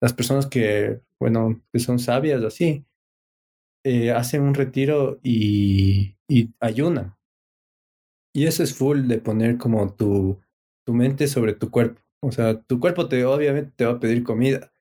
[0.00, 2.84] las personas que, bueno, que son sabias así,
[3.84, 6.16] eh, hacen un retiro y,
[6.60, 7.16] ayunan.
[8.34, 10.40] Y eso es full de poner como tu,
[10.86, 12.00] tu mente sobre tu cuerpo.
[12.22, 14.72] O sea, tu cuerpo te obviamente te va a pedir comida,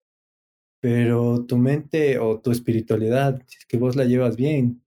[0.82, 4.84] pero tu mente o tu espiritualidad, si es que vos la llevas bien,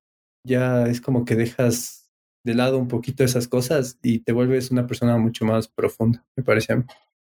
[0.46, 2.10] ya es como que dejas
[2.44, 6.42] de lado un poquito esas cosas y te vuelves una persona mucho más profunda, me
[6.42, 6.84] parece a mí.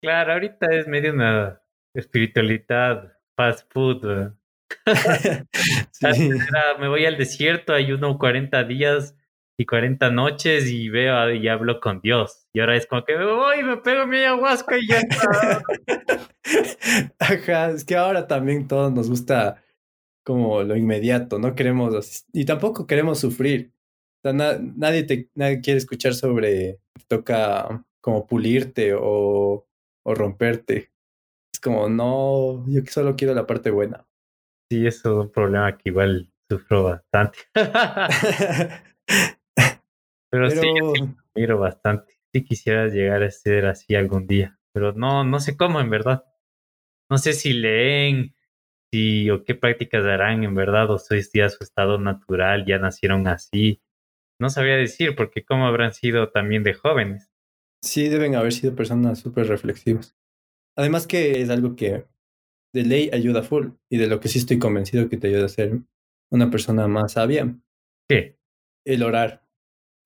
[0.00, 1.60] Claro, ahorita es medio una
[1.94, 4.32] espiritualidad, fast food.
[6.80, 9.14] me voy al desierto, ayuno 40 días
[9.56, 12.46] y 40 noches y veo y hablo con Dios.
[12.52, 15.62] Y ahora es como que me voy, me pego mi ayahuasca y ya está.
[17.18, 19.62] Ajá, es que ahora también todos nos gusta
[20.24, 23.72] como lo inmediato, no queremos, y tampoco queremos sufrir.
[24.22, 29.66] nadie, te, nadie quiere escuchar sobre, toca como pulirte o,
[30.02, 30.90] o romperte
[31.62, 34.06] como, no, yo solo quiero la parte buena.
[34.70, 37.38] Sí, eso es un problema que igual sufro bastante.
[40.30, 40.66] pero, sí,
[41.34, 42.14] miro bastante.
[42.32, 46.24] Sí quisiera llegar a ser así algún día, pero no, no sé cómo en verdad.
[47.10, 48.34] No sé si leen,
[48.92, 53.26] si o qué prácticas harán en verdad, o sois ya su estado natural, ya nacieron
[53.26, 53.80] así.
[54.38, 57.30] No sabría decir, porque cómo habrán sido también de jóvenes.
[57.82, 60.17] Sí, deben haber sido personas súper reflexivas.
[60.78, 62.06] Además que es algo que
[62.72, 65.48] de ley ayuda full y de lo que sí estoy convencido que te ayuda a
[65.48, 65.80] ser
[66.30, 67.52] una persona más sabia.
[68.08, 68.38] ¿Qué?
[68.86, 69.42] El orar.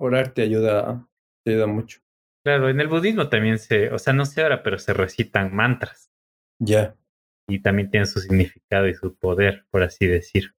[0.00, 1.06] Orar te ayuda,
[1.44, 2.00] te ayuda mucho.
[2.42, 6.10] Claro, en el budismo también se, o sea, no se ora, pero se recitan mantras.
[6.58, 6.96] Ya.
[7.48, 10.54] Y también tienen su significado y su poder, por así decir.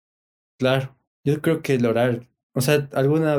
[0.59, 0.95] Claro,
[1.25, 3.37] yo creo que el orar, o sea, alguna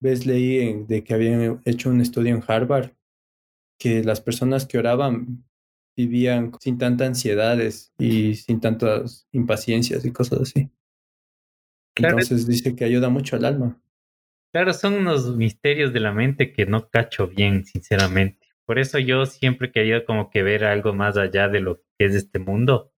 [0.00, 2.92] vez leí de que habían hecho un estudio en Harvard
[3.80, 5.44] que las personas que oraban
[5.96, 10.70] vivían sin tantas ansiedades y sin tantas impaciencias y cosas así.
[11.96, 13.80] Entonces dice que ayuda mucho al alma.
[14.52, 18.48] Claro, son unos misterios de la mente que no cacho bien, sinceramente.
[18.66, 22.06] Por eso yo siempre he querido como que ver algo más allá de lo que
[22.06, 22.92] es este mundo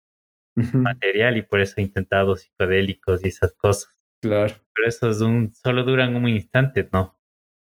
[0.73, 3.95] material y por eso he intentado psicodélicos y esas cosas.
[4.23, 4.55] Claro.
[4.75, 7.19] Pero esos un, solo duran un instante, ¿no?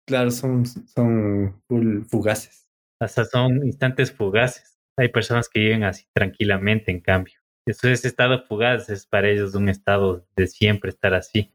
[0.08, 1.62] Claro, son, son
[2.10, 2.68] fugaces.
[3.00, 4.71] Hasta son instantes fugaces.
[5.02, 7.34] Hay personas que viven así tranquilamente, en cambio.
[7.66, 11.52] Eso es estado fugaz, es para ellos un estado de siempre estar así.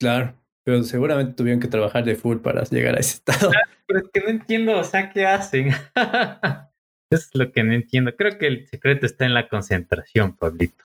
[0.00, 0.34] Claro,
[0.64, 3.52] pero seguramente tuvieron que trabajar de full para llegar a ese estado.
[3.86, 5.68] pero es que no entiendo, o sea, ¿qué hacen?
[7.10, 8.16] es lo que no entiendo.
[8.16, 10.84] Creo que el secreto está en la concentración, Pablito.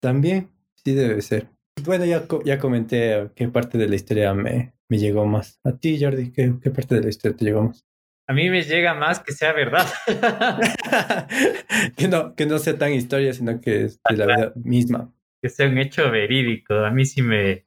[0.00, 0.48] También,
[0.82, 1.50] sí debe ser.
[1.84, 5.60] Bueno, ya, ya comenté qué parte de la historia me, me llegó más.
[5.62, 7.86] A ti, Jordi, ¿qué, ¿qué parte de la historia te llegó más?
[8.28, 9.86] A mí me llega más que sea verdad.
[11.96, 15.12] que, no, que no sea tan historia, sino que es de la vida misma.
[15.40, 16.74] Que sea un hecho verídico.
[16.74, 17.66] A mí sí me,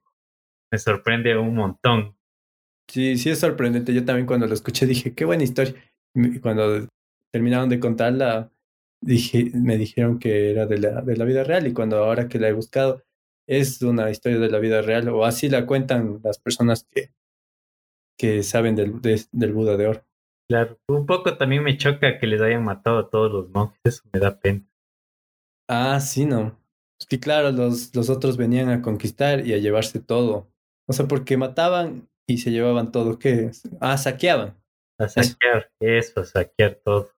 [0.69, 2.17] me sorprende un montón.
[2.89, 3.93] Sí, sí es sorprendente.
[3.93, 5.75] Yo también cuando lo escuché dije, qué buena historia.
[6.13, 6.87] Y cuando
[7.31, 8.51] terminaron de contarla,
[9.01, 11.67] dije, me dijeron que era de la, de la vida real.
[11.67, 13.03] Y cuando ahora que la he buscado,
[13.47, 15.07] es una historia de la vida real.
[15.07, 17.13] O así la cuentan las personas que,
[18.17, 20.08] que saben del, del Buda de oro.
[20.49, 24.03] Claro, un poco también me choca que les hayan matado a todos los monjes, eso
[24.11, 24.65] me da pena.
[25.67, 26.59] Ah, sí, no.
[26.99, 30.51] Es que claro, los, los otros venían a conquistar y a llevarse todo.
[30.87, 33.19] O sea, porque mataban y se llevaban todo.
[33.19, 33.51] ¿Qué?
[33.79, 34.57] Ah, saqueaban.
[34.97, 37.11] A saquear, eso, saquear todo.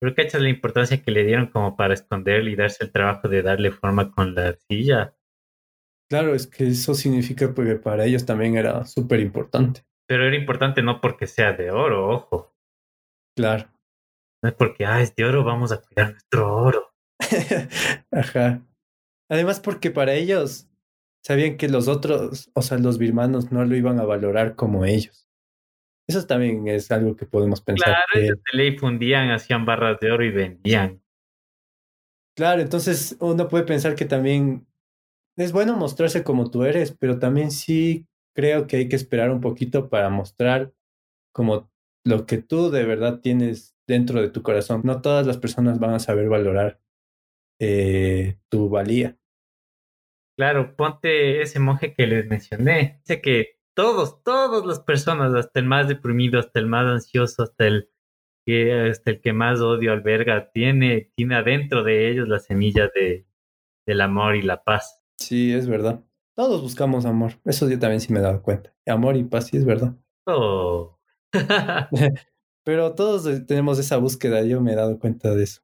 [0.00, 2.92] Creo que esta es la importancia que le dieron como para esconderle y darse el
[2.92, 5.14] trabajo de darle forma con la arcilla.
[6.08, 9.84] Claro, es que eso significa que para ellos también era súper importante.
[10.06, 12.54] Pero era importante no porque sea de oro, ojo.
[13.36, 13.68] Claro.
[14.42, 16.92] No es porque, ah, es de oro, vamos a cuidar nuestro oro.
[18.12, 18.62] Ajá.
[19.28, 20.68] Además, porque para ellos
[21.24, 25.28] sabían que los otros, o sea, los birmanos no lo iban a valorar como ellos.
[26.08, 27.88] Eso también es algo que podemos pensar.
[27.88, 31.02] Claro, ellos de ley fundían, hacían barras de oro y vendían.
[32.36, 34.66] Claro, entonces uno puede pensar que también
[35.36, 39.40] es bueno mostrarse como tú eres, pero también sí creo que hay que esperar un
[39.40, 40.72] poquito para mostrar
[41.32, 41.72] como
[42.04, 44.82] lo que tú de verdad tienes dentro de tu corazón.
[44.84, 46.80] No todas las personas van a saber valorar
[47.58, 49.16] eh, tu valía.
[50.38, 53.00] Claro, ponte ese monje que les mencioné.
[53.00, 57.66] Dice que todos, todas las personas, hasta el más deprimido, hasta el más ansioso, hasta
[57.66, 57.90] el
[58.44, 63.26] que, hasta el que más odio alberga, tiene, tiene adentro de ellos la semilla de,
[63.86, 65.02] del amor y la paz.
[65.18, 66.05] Sí, es verdad.
[66.36, 67.32] Todos buscamos amor.
[67.44, 68.74] Eso yo también sí me he dado cuenta.
[68.86, 69.94] Amor y paz, sí es verdad.
[70.26, 70.98] Oh.
[72.64, 75.62] Pero todos tenemos esa búsqueda, yo me he dado cuenta de eso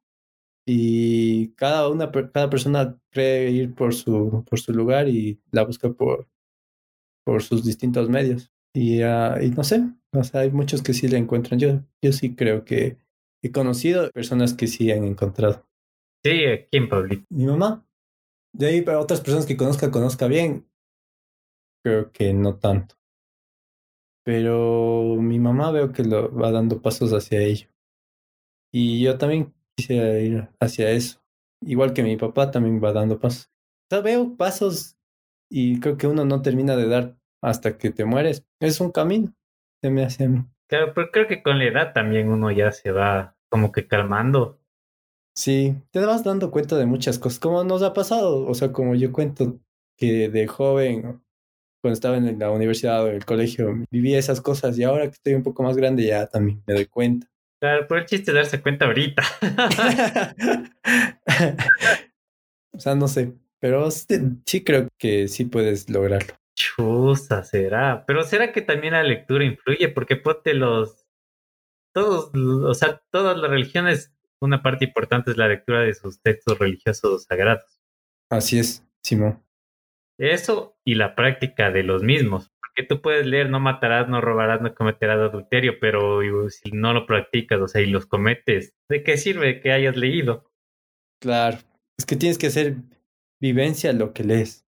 [0.67, 5.93] y cada una cada persona cree ir por su por su lugar y la busca
[5.93, 6.29] por
[7.25, 11.09] por sus distintos medios y, uh, y no sé o sea hay muchos que sí
[11.09, 12.99] la encuentran yo yo sí creo que
[13.43, 15.67] he conocido personas que sí han encontrado
[16.25, 17.85] sí quién Pablito mi mamá
[18.53, 20.67] de ahí para otras personas que conozca conozca bien
[21.85, 22.97] creo que no tanto
[24.25, 27.73] pero mi mamá veo que lo va dando pasos hacia ello
[28.73, 31.23] y yo también quisiera ir hacia eso.
[31.61, 33.51] Igual que mi papá también va dando pasos.
[34.03, 34.97] Veo pasos
[35.51, 38.47] y creo que uno no termina de dar hasta que te mueres.
[38.59, 39.35] Es un camino,
[39.83, 40.47] se me hace a mí.
[40.67, 44.62] Claro, pero creo que con la edad también uno ya se va como que calmando.
[45.35, 48.95] Sí, te vas dando cuenta de muchas cosas, como nos ha pasado, o sea, como
[48.95, 49.59] yo cuento
[49.97, 51.23] que de joven,
[51.81, 55.13] cuando estaba en la universidad o en el colegio, vivía esas cosas y ahora que
[55.13, 57.29] estoy un poco más grande ya también me doy cuenta.
[57.61, 59.23] Claro, pero el chiste darse cuenta ahorita.
[62.75, 66.35] o sea, no sé, pero sí creo que sí puedes lograrlo.
[66.55, 68.05] Chusa, será.
[68.07, 71.07] Pero será que también la lectura influye, porque ponte los.
[71.95, 76.59] Todos, o sea, todas las religiones, una parte importante es la lectura de sus textos
[76.59, 77.81] religiosos sagrados.
[78.31, 79.43] Así es, Simón.
[80.19, 84.61] Eso y la práctica de los mismos que tú puedes leer no matarás, no robarás,
[84.63, 86.21] no cometerás adulterio, pero
[86.51, 90.51] si no lo practicas, o sea, y los cometes, ¿de qué sirve que hayas leído?
[91.21, 91.59] Claro,
[91.99, 92.77] es que tienes que hacer
[93.41, 94.67] vivencia lo que lees.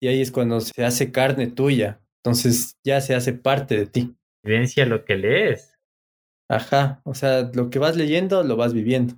[0.00, 4.16] Y ahí es cuando se hace carne tuya, entonces ya se hace parte de ti.
[4.42, 5.73] Vivencia lo que lees.
[6.48, 9.14] Ajá, o sea, lo que vas leyendo lo vas viviendo.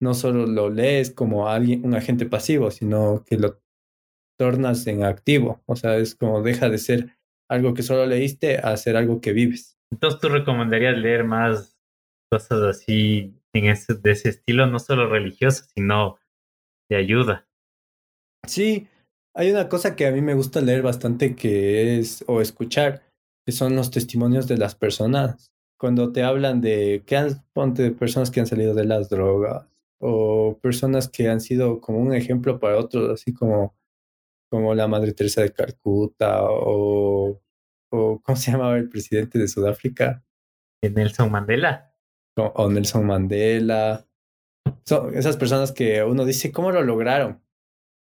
[0.00, 3.60] No solo lo lees como alguien, un agente pasivo, sino que lo
[4.38, 5.62] tornas en activo.
[5.66, 7.16] O sea, es como deja de ser
[7.48, 9.78] algo que solo leíste a ser algo que vives.
[9.90, 11.78] Entonces tú recomendarías leer más
[12.30, 16.18] cosas así en ese, de ese estilo, no solo religioso, sino
[16.90, 17.48] de ayuda.
[18.46, 18.88] Sí,
[19.34, 23.02] hay una cosa que a mí me gusta leer bastante que es, o escuchar,
[23.46, 25.52] que son los testimonios de las personas.
[25.78, 29.66] Cuando te hablan de que han, ponte de personas que han salido de las drogas,
[29.98, 33.76] o personas que han sido como un ejemplo para otros, así como
[34.48, 37.40] como la Madre Teresa de Calcuta o,
[37.90, 40.24] o ¿cómo se llamaba el presidente de Sudáfrica?
[40.82, 41.92] Nelson Mandela.
[42.36, 44.06] O, Nelson Mandela.
[44.84, 47.42] Son esas personas que uno dice, ¿cómo lo lograron?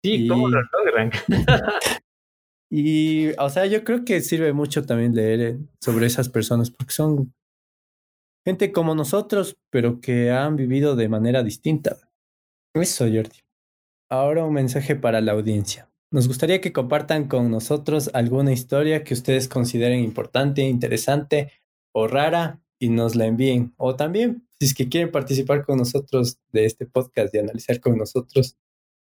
[0.03, 1.11] Sí, ¿cómo lo logran?
[2.71, 6.93] y, o sea, yo creo que sirve mucho también leer eh, sobre esas personas porque
[6.93, 7.33] son
[8.45, 11.97] gente como nosotros, pero que han vivido de manera distinta.
[12.73, 13.39] Eso, Jordi.
[14.09, 15.89] Ahora un mensaje para la audiencia.
[16.11, 21.51] Nos gustaría que compartan con nosotros alguna historia que ustedes consideren importante, interesante
[21.91, 23.73] o rara y nos la envíen.
[23.77, 27.97] O también, si es que quieren participar con nosotros de este podcast y analizar con
[27.97, 28.57] nosotros,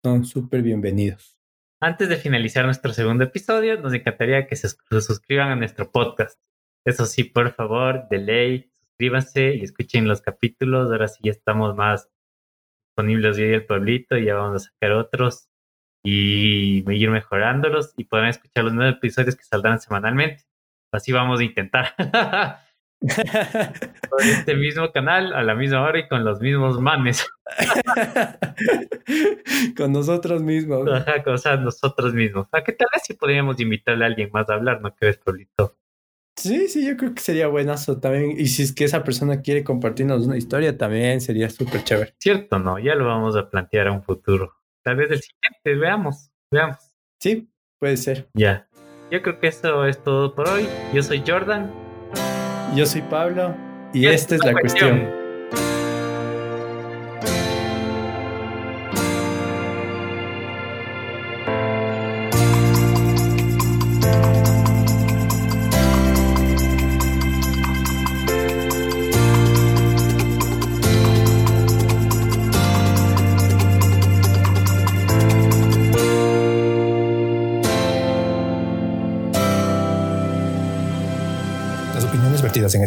[0.05, 1.39] son súper bienvenidos.
[1.81, 6.39] Antes de finalizar nuestro segundo episodio, nos encantaría que se suscriban a nuestro podcast.
[6.85, 8.70] Eso sí, por favor, de ley,
[9.01, 10.91] suscríbanse y escuchen los capítulos.
[10.91, 12.11] Ahora sí ya estamos más
[12.89, 15.49] disponibles hoy el pueblito y ya vamos a sacar otros
[16.05, 20.45] y ir mejorándolos y podrán escuchar los nuevos episodios que saldrán semanalmente.
[20.93, 21.95] Así vamos a intentar.
[24.11, 27.27] Por este mismo canal, a la misma hora y con los mismos manes.
[29.79, 30.87] con nosotros mismos.
[30.91, 32.49] Ajá, o sea, nosotros mismos.
[32.53, 35.80] ¿A qué tal vez si podríamos invitarle a alguien más a hablar, no crees, Pablito?
[36.37, 38.35] Sí, sí, yo creo que sería buenazo también.
[38.39, 42.15] Y si es que esa persona quiere compartirnos una historia, también sería súper chévere.
[42.19, 44.55] Cierto, no, ya lo vamos a plantear a un futuro.
[44.83, 46.79] Tal vez el siguiente, veamos, veamos.
[47.19, 48.29] Sí, puede ser.
[48.33, 48.69] Ya.
[49.11, 50.67] Yo creo que eso es todo por hoy.
[50.95, 51.71] Yo soy Jordan.
[52.75, 53.55] Yo soy Pablo.
[53.93, 55.11] Y, esta es la cuestión.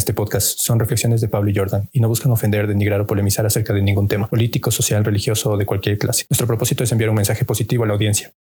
[0.04, 3.46] Este podcast son reflexiones de Pablo y Jordan y no buscan ofender, denigrar o polemizar
[3.46, 6.26] acerca de ningún tema político, social, religioso o de cualquier clase.
[6.30, 8.34] Nuestro propósito es enviar un mensaje positivo a la audiencia.